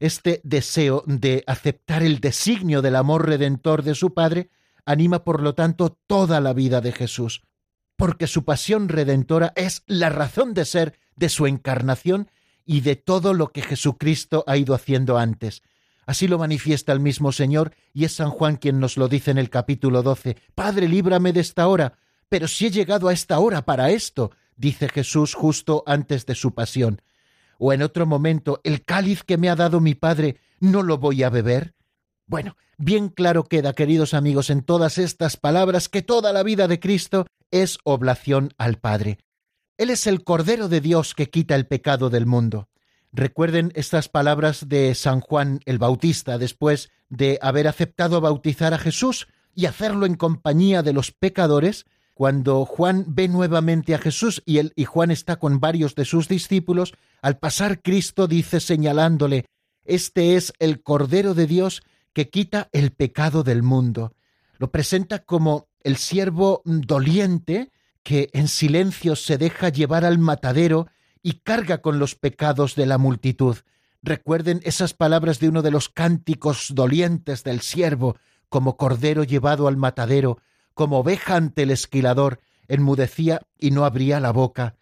[0.00, 4.50] Este deseo de aceptar el designio del amor redentor de su Padre
[4.84, 7.45] anima, por lo tanto, toda la vida de Jesús
[7.96, 12.30] porque su pasión redentora es la razón de ser de su encarnación
[12.64, 15.62] y de todo lo que Jesucristo ha ido haciendo antes.
[16.04, 19.38] Así lo manifiesta el mismo Señor y es San Juan quien nos lo dice en
[19.38, 20.36] el capítulo 12.
[20.54, 21.98] Padre, líbrame de esta hora.
[22.28, 26.54] Pero si he llegado a esta hora para esto, dice Jesús justo antes de su
[26.54, 27.02] pasión.
[27.58, 31.22] O en otro momento, el cáliz que me ha dado mi Padre, ¿no lo voy
[31.22, 31.74] a beber?
[32.26, 36.80] Bueno, bien claro queda, queridos amigos, en todas estas palabras que toda la vida de
[36.80, 39.18] Cristo es oblación al Padre.
[39.78, 42.68] Él es el Cordero de Dios que quita el pecado del mundo.
[43.12, 49.28] Recuerden estas palabras de San Juan el Bautista después de haber aceptado bautizar a Jesús
[49.54, 54.72] y hacerlo en compañía de los pecadores, cuando Juan ve nuevamente a Jesús y él
[54.76, 59.46] y Juan está con varios de sus discípulos, al pasar Cristo dice señalándole,
[59.84, 61.82] Este es el Cordero de Dios
[62.12, 64.14] que quita el pecado del mundo.
[64.58, 67.70] Lo presenta como el siervo doliente
[68.02, 70.88] que en silencio se deja llevar al matadero
[71.22, 73.58] y carga con los pecados de la multitud.
[74.02, 78.16] Recuerden esas palabras de uno de los cánticos dolientes del siervo,
[78.48, 80.38] como cordero llevado al matadero,
[80.74, 84.74] como oveja ante el esquilador, enmudecía y no abría la boca.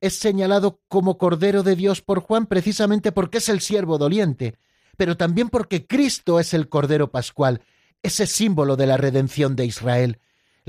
[0.00, 4.54] Es señalado como Cordero de Dios por Juan precisamente porque es el siervo doliente,
[4.96, 7.60] pero también porque Cristo es el Cordero Pascual,
[8.02, 10.18] ese símbolo de la redención de Israel.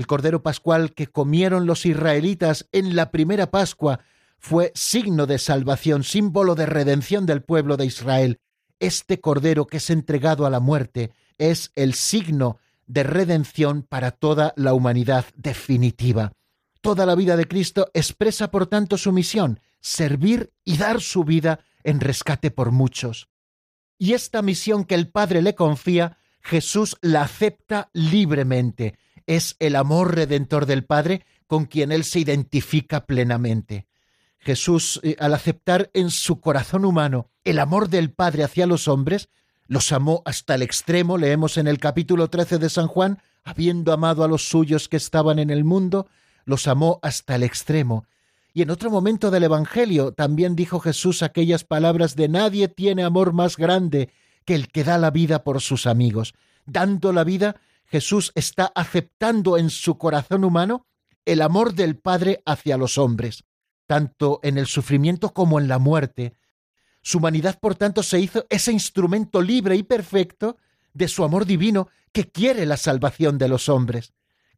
[0.00, 4.00] El Cordero Pascual que comieron los israelitas en la primera Pascua
[4.38, 8.40] fue signo de salvación, símbolo de redención del pueblo de Israel.
[8.78, 14.54] Este Cordero que es entregado a la muerte es el signo de redención para toda
[14.56, 16.32] la humanidad definitiva.
[16.80, 21.60] Toda la vida de Cristo expresa, por tanto, su misión, servir y dar su vida
[21.84, 23.28] en rescate por muchos.
[23.98, 28.96] Y esta misión que el Padre le confía, Jesús la acepta libremente.
[29.30, 33.86] Es el amor redentor del Padre con quien Él se identifica plenamente.
[34.40, 39.28] Jesús, eh, al aceptar en su corazón humano el amor del Padre hacia los hombres,
[39.68, 44.24] los amó hasta el extremo, leemos en el capítulo 13 de San Juan, habiendo amado
[44.24, 46.08] a los suyos que estaban en el mundo,
[46.44, 48.06] los amó hasta el extremo.
[48.52, 53.32] Y en otro momento del Evangelio también dijo Jesús aquellas palabras de nadie tiene amor
[53.32, 54.10] más grande
[54.44, 56.34] que el que da la vida por sus amigos.
[56.66, 60.86] Dando la vida, Jesús está aceptando en su corazón humano
[61.24, 63.44] el amor del Padre hacia los hombres,
[63.86, 66.34] tanto en el sufrimiento como en la muerte,
[67.02, 70.58] su humanidad, por tanto, se hizo ese instrumento libre y perfecto
[70.92, 74.12] de su amor divino que quiere la salvación de los hombres.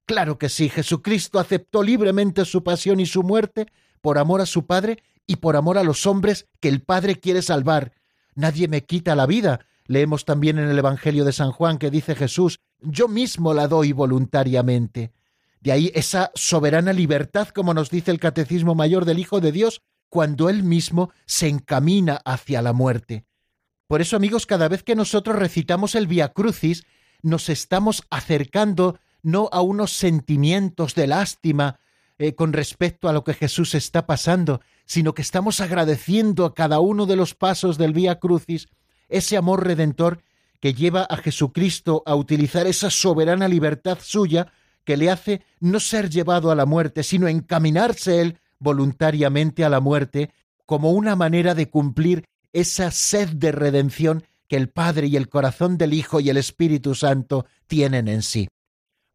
[0.07, 3.67] Claro que sí, Jesucristo aceptó libremente su pasión y su muerte
[4.01, 7.43] por amor a su Padre y por amor a los hombres que el Padre quiere
[7.43, 7.93] salvar.
[8.35, 9.61] Nadie me quita la vida.
[9.87, 13.93] Leemos también en el Evangelio de San Juan que dice Jesús, yo mismo la doy
[13.93, 15.13] voluntariamente.
[15.61, 19.83] De ahí esa soberana libertad, como nos dice el Catecismo Mayor del Hijo de Dios,
[20.09, 23.25] cuando Él mismo se encamina hacia la muerte.
[23.87, 26.85] Por eso, amigos, cada vez que nosotros recitamos el Via Crucis,
[27.23, 31.79] nos estamos acercando no a unos sentimientos de lástima
[32.19, 36.81] eh, con respecto a lo que Jesús está pasando, sino que estamos agradeciendo a cada
[36.81, 38.69] uno de los pasos del Via Crucis
[39.09, 40.23] ese amor redentor
[40.63, 44.53] que lleva a Jesucristo a utilizar esa soberana libertad suya
[44.85, 49.81] que le hace no ser llevado a la muerte, sino encaminarse él voluntariamente a la
[49.81, 50.31] muerte
[50.65, 55.79] como una manera de cumplir esa sed de redención que el Padre y el corazón
[55.79, 58.49] del Hijo y el Espíritu Santo tienen en sí.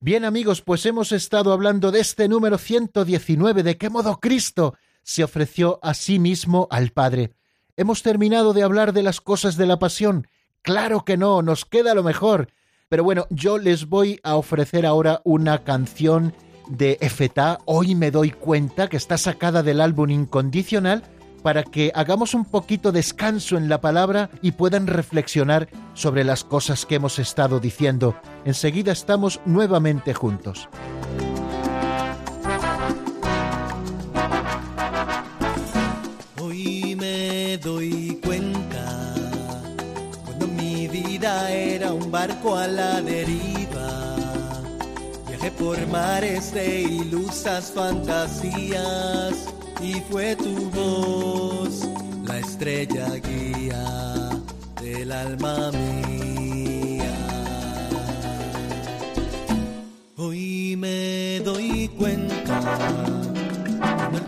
[0.01, 5.23] Bien amigos, pues hemos estado hablando de este número 119, de qué modo Cristo se
[5.23, 7.31] ofreció a sí mismo al Padre.
[7.77, 10.27] Hemos terminado de hablar de las cosas de la pasión.
[10.61, 12.49] Claro que no, nos queda lo mejor.
[12.89, 16.33] Pero bueno, yo les voy a ofrecer ahora una canción
[16.69, 21.03] de Efetá, hoy me doy cuenta que está sacada del álbum incondicional
[21.43, 26.85] para que hagamos un poquito descanso en la palabra y puedan reflexionar sobre las cosas
[26.85, 28.15] que hemos estado diciendo.
[28.43, 30.67] Enseguida estamos nuevamente juntos.
[42.11, 44.17] Barco a la deriva
[45.51, 49.47] por mares de ilusas fantasías
[49.81, 51.87] y fue tu voz
[52.25, 54.29] la estrella guía
[54.81, 57.13] del alma mía.
[60.17, 63.16] Hoy me doy cuenta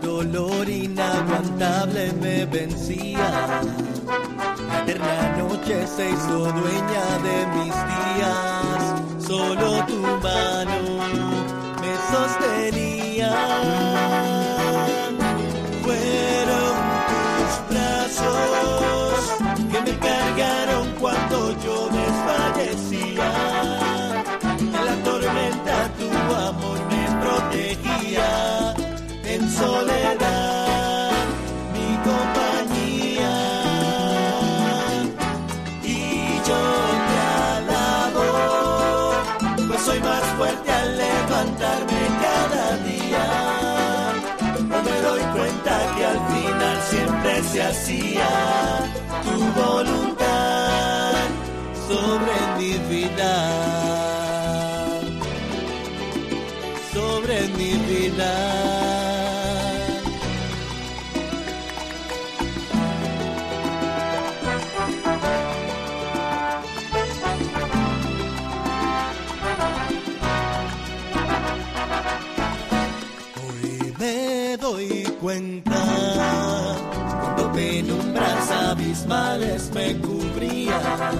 [0.00, 3.60] dolor inaguantable me vencía.
[4.68, 9.00] La eterna noche se hizo dueña de mis días
[9.30, 10.80] solo tu mano
[11.80, 13.89] me sostenía.
[29.60, 31.12] Soledad.
[31.74, 33.34] Mi compañía
[35.82, 36.90] y yo
[39.84, 43.26] soy más fuerte al levantarme cada día.
[44.68, 48.28] No me doy cuenta que al final siempre se hacía
[49.24, 51.12] tu voluntad
[51.88, 53.32] sobre mi vida,
[56.92, 58.69] sobre mi vida.
[79.40, 81.16] Me cubrían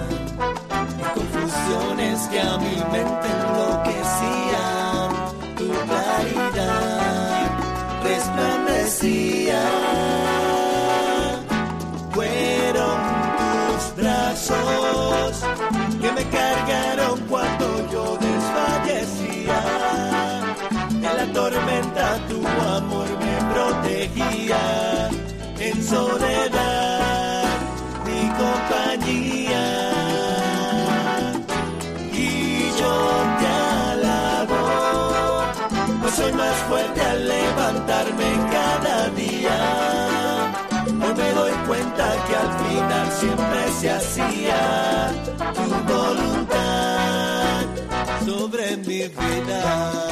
[0.99, 5.09] y confusiones que a mi mente enloquecían,
[5.57, 7.49] tu claridad
[8.03, 9.61] resplandecía.
[12.11, 12.97] Fueron
[13.39, 15.43] tus brazos
[15.99, 19.59] que me cargaron cuando yo desfallecía.
[20.91, 23.07] En la tormenta tu amor
[23.51, 25.09] protegía
[25.59, 26.90] en soledad
[32.13, 32.95] Y yo
[33.39, 33.47] te
[33.91, 34.61] alabo,
[36.01, 39.57] pues soy más fuerte al levantarme cada día.
[40.87, 45.11] Hoy me doy cuenta que al final siempre se hacía
[45.53, 47.61] tu voluntad
[48.25, 50.11] sobre mi vida.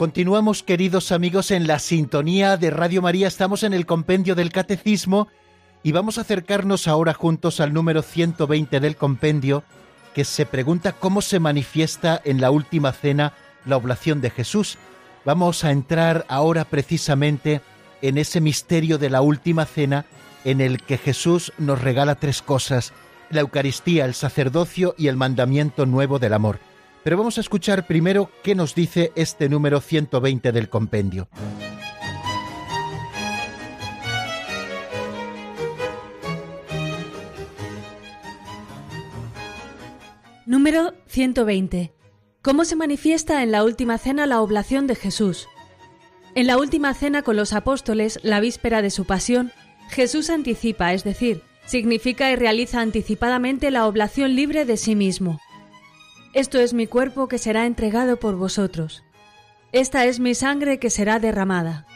[0.00, 3.28] Continuamos, queridos amigos, en la sintonía de Radio María.
[3.28, 5.28] Estamos en el compendio del Catecismo
[5.82, 9.62] y vamos a acercarnos ahora juntos al número 120 del compendio,
[10.14, 13.34] que se pregunta cómo se manifiesta en la última cena
[13.66, 14.78] la oblación de Jesús.
[15.26, 17.60] Vamos a entrar ahora precisamente
[18.00, 20.06] en ese misterio de la última cena
[20.46, 22.94] en el que Jesús nos regala tres cosas,
[23.28, 26.69] la Eucaristía, el sacerdocio y el mandamiento nuevo del amor.
[27.02, 31.28] Pero vamos a escuchar primero qué nos dice este número 120 del compendio.
[40.44, 41.92] Número 120.
[42.42, 45.48] ¿Cómo se manifiesta en la última cena la oblación de Jesús?
[46.34, 49.52] En la última cena con los apóstoles, la víspera de su pasión,
[49.88, 55.40] Jesús anticipa, es decir, significa y realiza anticipadamente la oblación libre de sí mismo.
[56.32, 59.02] Esto es mi cuerpo que será entregado por vosotros.
[59.72, 61.86] Esta es mi sangre que será derramada.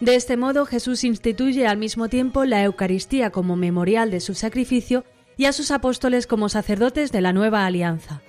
[0.00, 5.04] De este modo Jesús instituye al mismo tiempo la Eucaristía como memorial de su sacrificio
[5.36, 8.22] y a sus apóstoles como sacerdotes de la nueva alianza.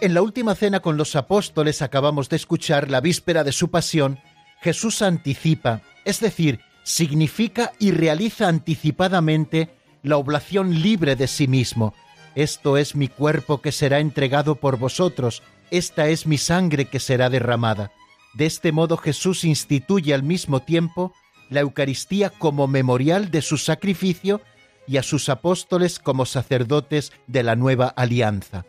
[0.00, 4.18] En la última cena con los apóstoles acabamos de escuchar la víspera de su pasión,
[4.62, 11.94] Jesús anticipa, es decir, significa y realiza anticipadamente la oblación libre de sí mismo.
[12.34, 17.30] Esto es mi cuerpo que será entregado por vosotros, esta es mi sangre que será
[17.30, 17.92] derramada.
[18.34, 21.12] De este modo Jesús instituye al mismo tiempo
[21.48, 24.40] la Eucaristía como memorial de su sacrificio
[24.86, 28.64] y a sus apóstoles como sacerdotes de la nueva alianza.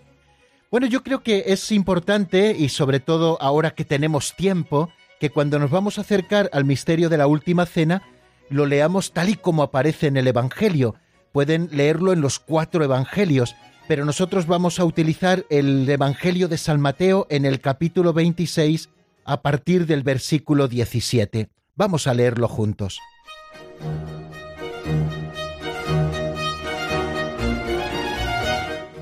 [0.72, 5.60] Bueno, yo creo que es importante, y sobre todo ahora que tenemos tiempo, que cuando
[5.60, 8.04] nos vamos a acercar al misterio de la Última Cena,
[8.50, 10.96] lo leamos tal y como aparece en el Evangelio,
[11.32, 13.56] pueden leerlo en los cuatro evangelios,
[13.88, 18.90] pero nosotros vamos a utilizar el Evangelio de San Mateo en el capítulo 26
[19.26, 21.50] a partir del versículo 17.
[21.76, 23.00] Vamos a leerlo juntos.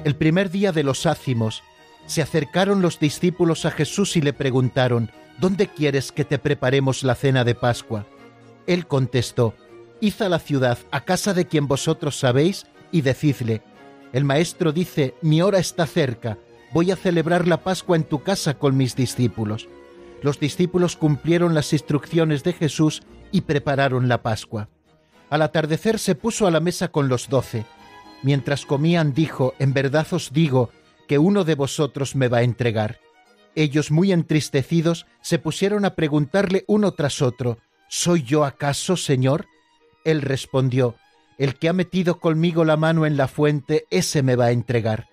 [0.03, 1.61] El primer día de los ácimos,
[2.05, 7.15] se acercaron los discípulos a Jesús y le preguntaron, ¿Dónde quieres que te preparemos la
[7.15, 8.05] cena de Pascua?
[8.67, 9.53] Él contestó,
[10.01, 13.61] Id a la ciudad, a casa de quien vosotros sabéis, y decidle,
[14.11, 16.39] el maestro dice, mi hora está cerca,
[16.73, 19.67] voy a celebrar la Pascua en tu casa con mis discípulos.
[20.21, 24.69] Los discípulos cumplieron las instrucciones de Jesús y prepararon la Pascua.
[25.29, 27.65] Al atardecer se puso a la mesa con los doce.
[28.23, 30.71] Mientras comían dijo, En verdad os digo
[31.07, 32.99] que uno de vosotros me va a entregar.
[33.55, 39.47] Ellos, muy entristecidos, se pusieron a preguntarle uno tras otro, ¿Soy yo acaso, Señor?
[40.03, 40.95] Él respondió,
[41.37, 45.07] El que ha metido conmigo la mano en la fuente, ese me va a entregar.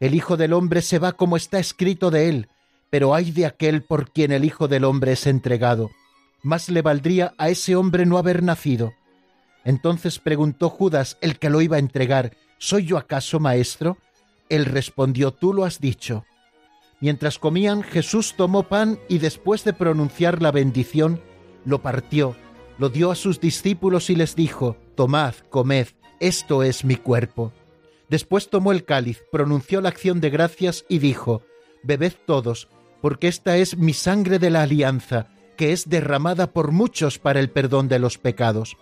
[0.00, 2.48] El Hijo del Hombre se va como está escrito de él,
[2.90, 5.90] pero ay de aquel por quien el Hijo del Hombre es entregado.
[6.42, 8.92] Más le valdría a ese hombre no haber nacido.
[9.64, 13.98] Entonces preguntó Judas, el que lo iba a entregar, ¿Soy yo acaso maestro?
[14.48, 16.24] Él respondió, Tú lo has dicho.
[17.00, 21.20] Mientras comían, Jesús tomó pan y después de pronunciar la bendición,
[21.64, 22.36] lo partió,
[22.78, 25.88] lo dio a sus discípulos y les dijo, Tomad, comed,
[26.20, 27.52] esto es mi cuerpo.
[28.08, 31.42] Después tomó el cáliz, pronunció la acción de gracias y dijo,
[31.82, 32.68] Bebed todos,
[33.00, 37.50] porque esta es mi sangre de la alianza, que es derramada por muchos para el
[37.50, 38.76] perdón de los pecados.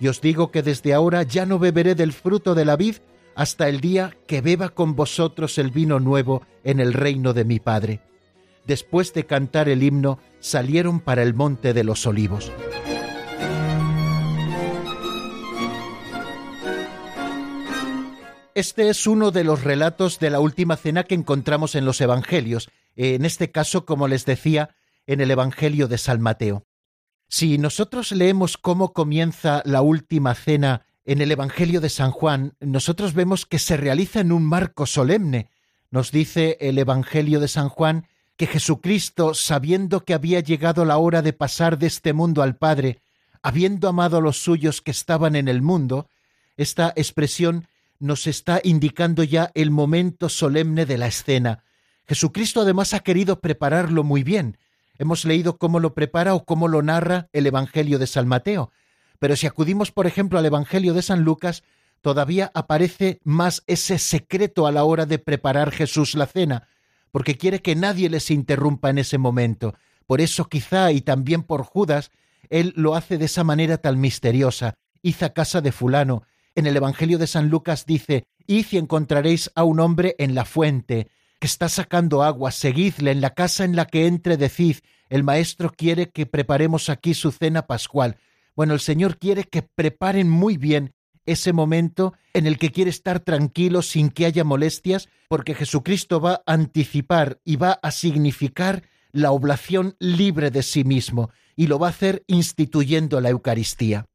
[0.00, 2.96] Y os digo que desde ahora ya no beberé del fruto de la vid
[3.34, 7.60] hasta el día que beba con vosotros el vino nuevo en el reino de mi
[7.60, 8.00] Padre.
[8.66, 12.52] Después de cantar el himno, salieron para el monte de los olivos.
[18.54, 22.68] Este es uno de los relatos de la última cena que encontramos en los Evangelios,
[22.96, 24.76] en este caso, como les decía,
[25.06, 26.66] en el Evangelio de San Mateo.
[27.28, 33.14] Si nosotros leemos cómo comienza la última cena en el Evangelio de San Juan, nosotros
[33.14, 35.48] vemos que se realiza en un marco solemne.
[35.90, 41.22] Nos dice el Evangelio de San Juan que Jesucristo, sabiendo que había llegado la hora
[41.22, 43.00] de pasar de este mundo al Padre,
[43.40, 46.06] habiendo amado a los suyos que estaban en el mundo,
[46.58, 47.66] esta expresión
[48.02, 51.62] nos está indicando ya el momento solemne de la escena.
[52.04, 54.58] Jesucristo además ha querido prepararlo muy bien.
[54.98, 58.72] Hemos leído cómo lo prepara o cómo lo narra el Evangelio de San Mateo.
[59.20, 61.62] Pero si acudimos, por ejemplo, al Evangelio de San Lucas,
[62.00, 66.66] todavía aparece más ese secreto a la hora de preparar Jesús la cena,
[67.12, 69.76] porque quiere que nadie les interrumpa en ese momento.
[70.08, 72.10] Por eso quizá, y también por Judas,
[72.50, 74.74] él lo hace de esa manera tan misteriosa.
[75.02, 76.24] Hizo casa de fulano,
[76.54, 80.44] en el Evangelio de San Lucas dice, Id y encontraréis a un hombre en la
[80.44, 84.76] fuente, que está sacando agua, seguidle en la casa en la que entre, decid,
[85.08, 88.16] el Maestro quiere que preparemos aquí su cena pascual.
[88.54, 90.94] Bueno, el Señor quiere que preparen muy bien
[91.26, 96.42] ese momento en el que quiere estar tranquilo sin que haya molestias, porque Jesucristo va
[96.46, 98.82] a anticipar y va a significar
[99.12, 104.06] la oblación libre de sí mismo, y lo va a hacer instituyendo la Eucaristía.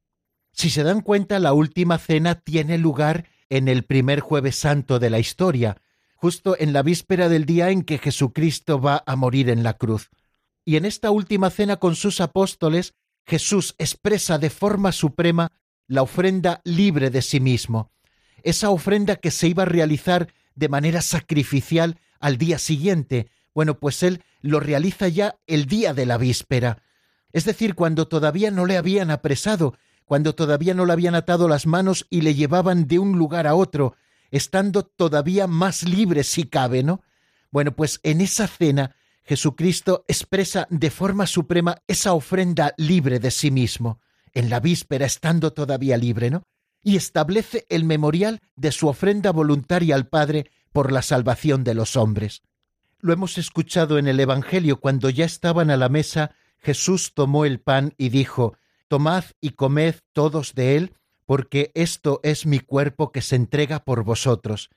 [0.58, 5.12] Si se dan cuenta, la última cena tiene lugar en el primer jueves santo de
[5.12, 5.78] la historia,
[6.16, 10.10] justo en la víspera del día en que Jesucristo va a morir en la cruz.
[10.66, 15.52] Y en esta última cena con sus apóstoles, Jesús expresa de forma suprema
[15.86, 17.92] la ofrenda libre de sí mismo,
[18.42, 23.30] esa ofrenda que se iba a realizar de manera sacrificial al día siguiente.
[23.54, 26.82] Bueno, pues él lo realiza ya el día de la víspera,
[27.32, 29.76] es decir, cuando todavía no le habían apresado,
[30.08, 33.56] cuando todavía no le habían atado las manos y le llevaban de un lugar a
[33.56, 33.96] otro,
[34.32, 37.02] estando todavía más libre si cabe, ¿no?
[37.52, 43.52] Bueno, pues en esa cena Jesucristo expresa de forma suprema esa ofrenda libre de sí
[43.52, 44.00] mismo,
[44.34, 46.44] en la víspera estando todavía libre, ¿no?
[46.82, 51.98] Y establece el memorial de su ofrenda voluntaria al Padre por la salvación de los
[51.98, 52.44] hombres.
[53.02, 57.60] Lo hemos escuchado en el Evangelio cuando ya estaban a la mesa, Jesús tomó el
[57.60, 58.56] pan y dijo,
[58.88, 60.94] Tomad y comed todos de él,
[61.26, 64.70] porque esto es mi cuerpo que se entrega por vosotros.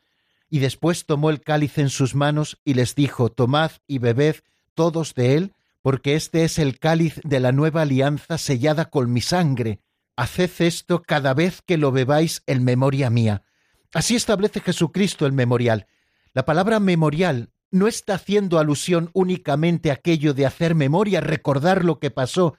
[0.49, 4.37] Y después tomó el cáliz en sus manos y les dijo, Tomad y bebed
[4.75, 9.21] todos de él, porque este es el cáliz de la nueva alianza sellada con mi
[9.21, 9.81] sangre.
[10.17, 13.45] Haced esto cada vez que lo bebáis en memoria mía.
[13.95, 15.87] Así establece Jesucristo el memorial.
[16.33, 21.99] La palabra memorial no está haciendo alusión únicamente a aquello de hacer memoria, recordar lo
[21.99, 22.57] que pasó,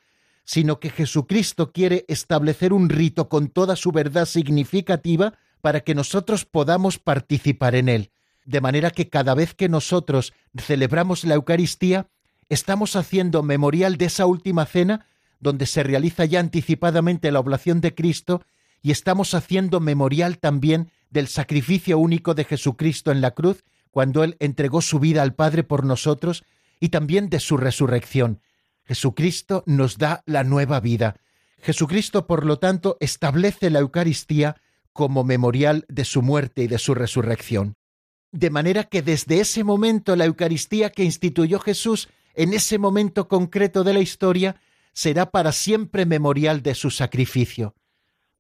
[0.52, 6.43] sino que Jesucristo quiere establecer un rito con toda su verdad significativa para que nosotros
[6.43, 8.12] podamos participar en él.
[8.43, 12.10] De manera que cada vez que nosotros celebramos la Eucaristía,
[12.49, 15.06] estamos haciendo memorial de esa última cena
[15.39, 18.41] donde se realiza ya anticipadamente la oblación de Cristo
[18.82, 24.36] y estamos haciendo memorial también del sacrificio único de Jesucristo en la cruz cuando Él
[24.41, 26.43] entregó su vida al Padre por nosotros
[26.82, 28.41] y también de su resurrección.
[28.86, 31.18] Jesucristo nos da la nueva vida.
[31.62, 34.58] Jesucristo, por lo tanto, establece la Eucaristía
[34.94, 37.76] como memorial de su muerte y de su resurrección.
[38.32, 43.84] De manera que desde ese momento la Eucaristía que instituyó Jesús en ese momento concreto
[43.84, 44.62] de la historia
[44.94, 47.76] será para siempre memorial de su sacrificio.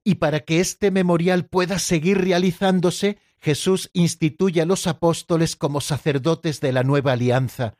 [0.03, 6.59] Y para que este memorial pueda seguir realizándose, Jesús instituye a los apóstoles como sacerdotes
[6.59, 7.75] de la nueva alianza.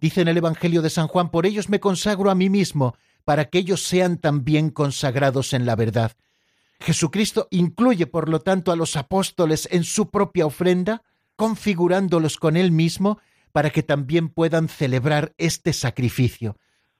[0.00, 3.46] Dice en el Evangelio de San Juan, por ellos me consagro a mí mismo, para
[3.46, 6.12] que ellos sean también consagrados en la verdad.
[6.80, 11.02] Jesucristo incluye, por lo tanto, a los apóstoles en su propia ofrenda,
[11.34, 13.18] configurándolos con él mismo,
[13.52, 16.56] para que también puedan celebrar este sacrificio.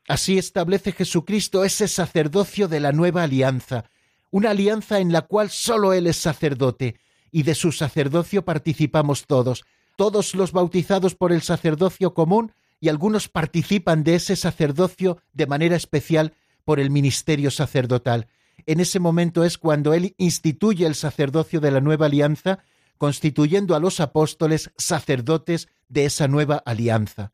[0.09, 3.91] Así establece Jesucristo ese sacerdocio de la nueva alianza,
[4.31, 6.97] una alianza en la cual sólo Él es sacerdote,
[7.31, 9.65] y de su sacerdocio participamos todos,
[9.97, 15.77] todos los bautizados por el sacerdocio común, y algunos participan de ese sacerdocio de manera
[15.77, 18.29] especial por el ministerio sacerdotal.
[18.66, 22.61] En ese momento es cuando Él instituye el sacerdocio de la nueva alianza,
[22.99, 27.33] constituyendo a los apóstoles sacerdotes de esa nueva alianza.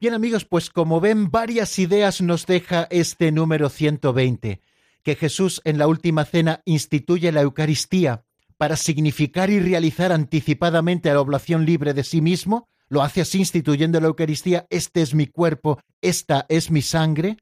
[0.00, 4.60] Bien amigos, pues como ven, varias ideas nos deja este número 120,
[5.02, 8.24] que Jesús en la última cena instituye la Eucaristía
[8.58, 14.00] para significar y realizar anticipadamente la oblación libre de sí mismo, lo hace así instituyendo
[14.00, 17.38] la Eucaristía, este es mi cuerpo, esta es mi sangre,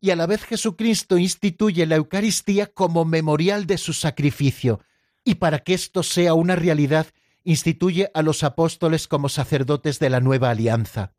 [0.00, 4.80] y a la vez Jesucristo instituye la Eucaristía como memorial de su sacrificio,
[5.24, 7.06] y para que esto sea una realidad,
[7.44, 11.12] instituye a los apóstoles como sacerdotes de la nueva alianza.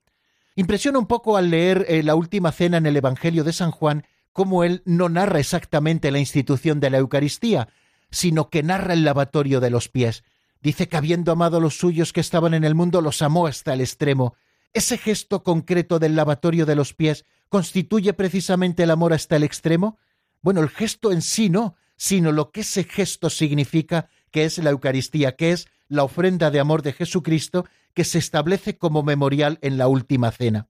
[0.56, 4.06] Impresiona un poco al leer eh, la última cena en el Evangelio de San Juan
[4.36, 7.70] cómo él no narra exactamente la institución de la Eucaristía,
[8.12, 10.26] sino que narra el lavatorio de los pies.
[10.62, 13.74] Dice que habiendo amado a los suyos que estaban en el mundo, los amó hasta
[13.74, 14.36] el extremo.
[14.74, 19.98] Ese gesto concreto del lavatorio de los pies constituye precisamente el amor hasta el extremo.
[20.42, 24.72] Bueno, el gesto en sí no, sino lo que ese gesto significa, que es la
[24.72, 29.78] Eucaristía, que es la ofrenda de amor de Jesucristo que se establece como memorial en
[29.78, 30.68] la última cena.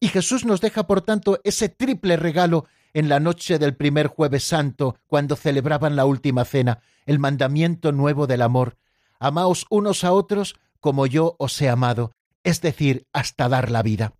[0.00, 4.44] Y Jesús nos deja, por tanto, ese triple regalo en la noche del primer jueves
[4.44, 8.76] santo, cuando celebraban la última cena, el mandamiento nuevo del amor.
[9.22, 12.10] Amaos unos a otros como yo os he amado,
[12.42, 14.14] es decir, hasta dar la vida.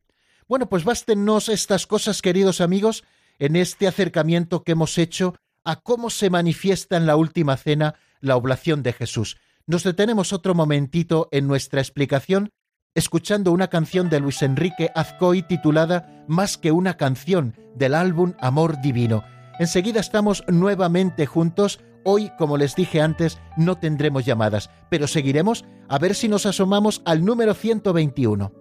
[0.47, 3.03] Bueno, pues bástenos estas cosas, queridos amigos,
[3.41, 5.35] en este acercamiento que hemos hecho
[5.65, 9.39] a cómo se manifiesta en la última cena la oblación de Jesús.
[9.67, 12.51] Nos detenemos otro momentito en nuestra explicación
[12.95, 18.81] escuchando una canción de Luis Enrique Azcoy titulada Más que una canción del álbum Amor
[18.81, 19.25] Divino.
[19.59, 21.81] Enseguida estamos nuevamente juntos.
[22.05, 27.03] Hoy, como les dije antes, no tendremos llamadas, pero seguiremos a ver si nos asomamos
[27.05, 28.53] al número 121.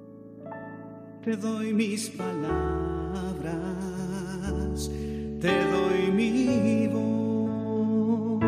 [1.23, 2.51] Te doy mis palabras,
[5.39, 8.43] te doy mi voz,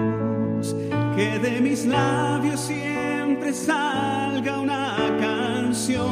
[1.15, 6.03] que de mis labios siempre salga una canción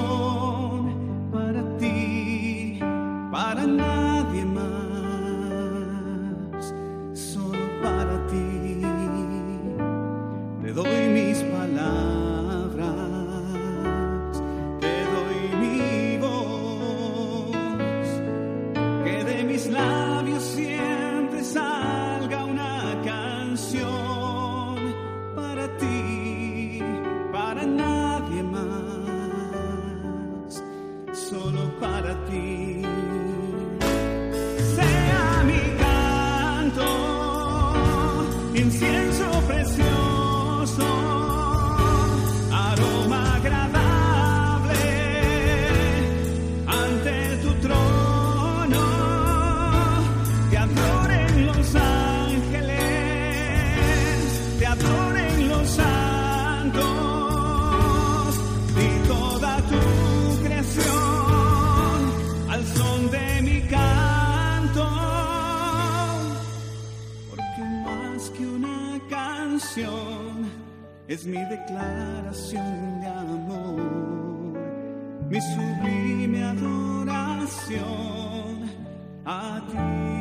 [1.31, 2.79] para ti,
[3.31, 4.10] para nadie
[10.73, 11.30] doy mis
[71.11, 73.81] es mi declaración de amor,
[75.29, 77.81] mi sublime adoración
[79.25, 80.20] a ti.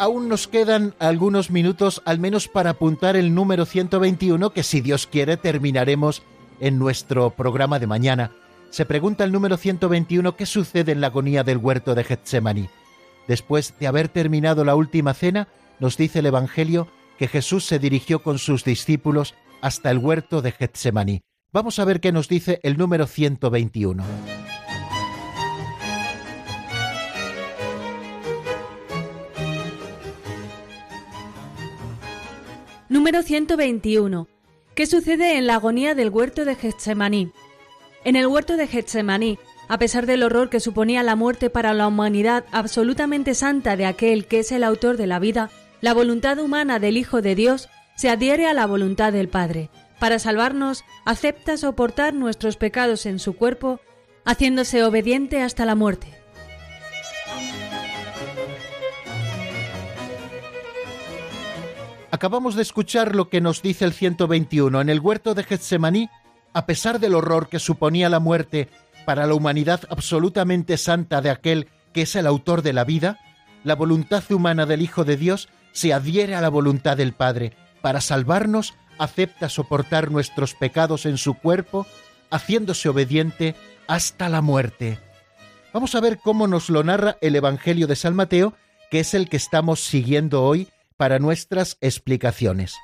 [0.00, 5.06] Aún nos quedan algunos minutos al menos para apuntar el número 121 que si Dios
[5.06, 6.22] quiere terminaremos
[6.58, 8.32] en nuestro programa de mañana.
[8.70, 12.70] Se pregunta el número 121 qué sucede en la agonía del huerto de Getsemaní.
[13.28, 15.48] Después de haber terminado la última cena,
[15.80, 16.88] nos dice el Evangelio
[17.18, 21.20] que Jesús se dirigió con sus discípulos hasta el huerto de Getsemaní.
[21.52, 24.02] Vamos a ver qué nos dice el número 121.
[33.10, 34.28] Número 121.
[34.76, 37.32] ¿Qué sucede en la agonía del huerto de Getsemaní?
[38.04, 39.36] En el huerto de Getsemaní,
[39.66, 44.26] a pesar del horror que suponía la muerte para la humanidad absolutamente santa de aquel
[44.26, 45.50] que es el autor de la vida,
[45.80, 49.70] la voluntad humana del Hijo de Dios se adhiere a la voluntad del Padre.
[49.98, 53.80] Para salvarnos, acepta soportar nuestros pecados en su cuerpo,
[54.24, 56.19] haciéndose obediente hasta la muerte.
[62.12, 64.80] Acabamos de escuchar lo que nos dice el 121.
[64.80, 66.10] En el huerto de Getsemaní,
[66.52, 68.68] a pesar del horror que suponía la muerte
[69.04, 73.20] para la humanidad absolutamente santa de aquel que es el autor de la vida,
[73.62, 77.52] la voluntad humana del Hijo de Dios se adhiere a la voluntad del Padre.
[77.80, 81.86] Para salvarnos, acepta soportar nuestros pecados en su cuerpo,
[82.32, 83.54] haciéndose obediente
[83.86, 84.98] hasta la muerte.
[85.72, 88.54] Vamos a ver cómo nos lo narra el Evangelio de San Mateo,
[88.90, 90.68] que es el que estamos siguiendo hoy
[91.00, 92.76] para nuestras explicaciones.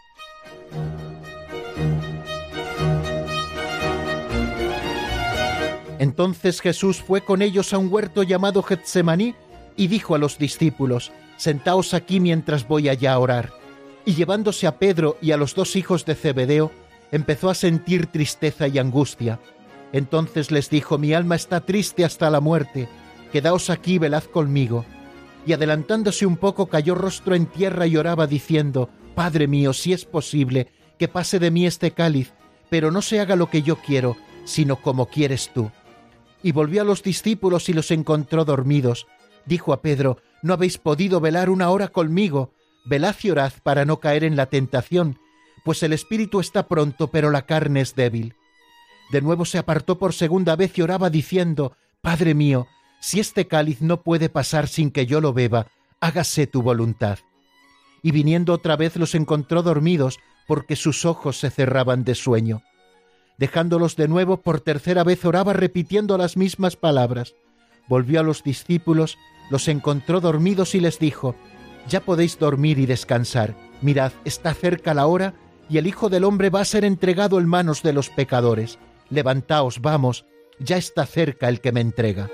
[5.98, 9.34] Entonces Jesús fue con ellos a un huerto llamado Getsemaní
[9.76, 13.52] y dijo a los discípulos, Sentaos aquí mientras voy allá a orar.
[14.06, 16.72] Y llevándose a Pedro y a los dos hijos de Zebedeo,
[17.12, 19.40] empezó a sentir tristeza y angustia.
[19.92, 22.88] Entonces les dijo, Mi alma está triste hasta la muerte,
[23.30, 24.86] quedaos aquí, velad conmigo
[25.46, 30.04] y adelantándose un poco cayó rostro en tierra y oraba diciendo, Padre mío, si es
[30.04, 32.34] posible, que pase de mí este cáliz,
[32.68, 35.70] pero no se haga lo que yo quiero, sino como quieres tú.
[36.42, 39.06] Y volvió a los discípulos y los encontró dormidos.
[39.46, 42.52] Dijo a Pedro, ¿no habéis podido velar una hora conmigo?
[42.84, 45.18] Velad y orad para no caer en la tentación,
[45.64, 48.34] pues el espíritu está pronto, pero la carne es débil.
[49.10, 52.66] De nuevo se apartó por segunda vez y oraba diciendo, Padre mío,
[53.06, 55.68] si este cáliz no puede pasar sin que yo lo beba,
[56.00, 57.20] hágase tu voluntad.
[58.02, 62.62] Y viniendo otra vez los encontró dormidos, porque sus ojos se cerraban de sueño.
[63.38, 67.36] Dejándolos de nuevo, por tercera vez oraba repitiendo las mismas palabras.
[67.86, 69.18] Volvió a los discípulos,
[69.50, 71.36] los encontró dormidos y les dijo,
[71.88, 73.54] Ya podéis dormir y descansar.
[73.82, 75.32] Mirad, está cerca la hora,
[75.68, 78.80] y el Hijo del Hombre va a ser entregado en manos de los pecadores.
[79.10, 80.26] Levantaos, vamos,
[80.58, 82.28] ya está cerca el que me entrega.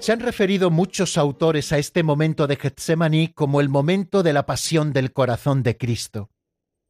[0.00, 4.46] Se han referido muchos autores a este momento de Getsemaní como el momento de la
[4.46, 6.30] pasión del corazón de Cristo.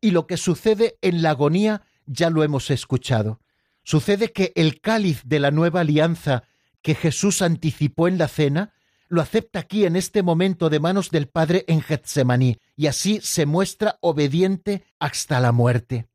[0.00, 3.40] Y lo que sucede en la agonía ya lo hemos escuchado.
[3.82, 6.44] Sucede que el cáliz de la nueva alianza
[6.82, 8.74] que Jesús anticipó en la cena,
[9.08, 13.44] lo acepta aquí en este momento de manos del Padre en Getsemaní, y así se
[13.44, 16.06] muestra obediente hasta la muerte.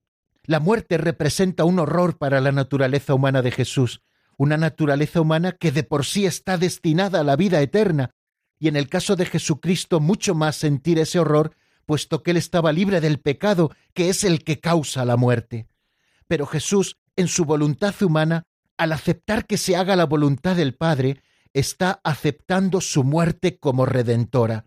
[0.45, 4.01] La muerte representa un horror para la naturaleza humana de Jesús,
[4.37, 8.11] una naturaleza humana que de por sí está destinada a la vida eterna,
[8.59, 11.55] y en el caso de Jesucristo mucho más sentir ese horror,
[11.85, 15.67] puesto que él estaba libre del pecado, que es el que causa la muerte.
[16.27, 18.43] Pero Jesús, en su voluntad humana,
[18.77, 21.21] al aceptar que se haga la voluntad del Padre,
[21.53, 24.65] está aceptando su muerte como redentora.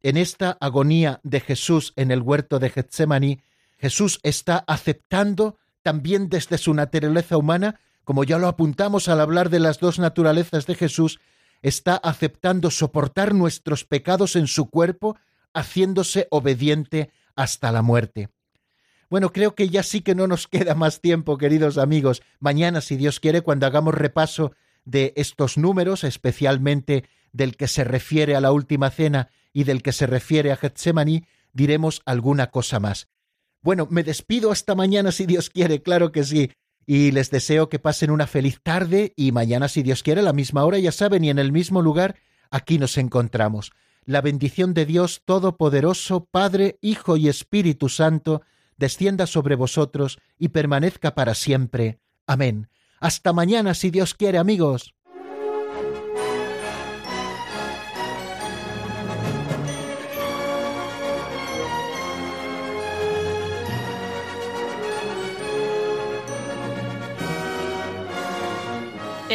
[0.00, 3.42] En esta agonía de Jesús en el huerto de Getsemaní,
[3.78, 9.60] Jesús está aceptando también desde su naturaleza humana como ya lo apuntamos al hablar de
[9.60, 11.20] las dos naturalezas de Jesús,
[11.62, 15.16] está aceptando soportar nuestros pecados en su cuerpo,
[15.54, 18.28] haciéndose obediente hasta la muerte.
[19.08, 22.22] Bueno, creo que ya sí que no nos queda más tiempo, queridos amigos.
[22.40, 24.52] Mañana, si Dios quiere, cuando hagamos repaso
[24.84, 29.92] de estos números, especialmente del que se refiere a la última cena y del que
[29.92, 33.08] se refiere a Getsemaní, diremos alguna cosa más.
[33.60, 36.50] Bueno, me despido hasta mañana si Dios quiere, claro que sí
[36.86, 40.32] y les deseo que pasen una feliz tarde y mañana, si Dios quiere, a la
[40.32, 42.16] misma hora, ya saben, y en el mismo lugar,
[42.50, 43.72] aquí nos encontramos.
[44.04, 48.42] la bendición de Dios Todopoderoso, Padre, Hijo y Espíritu Santo,
[48.76, 52.00] descienda sobre vosotros y permanezca para siempre.
[52.26, 52.68] Amén.
[52.98, 54.94] Hasta mañana, si Dios quiere, amigos.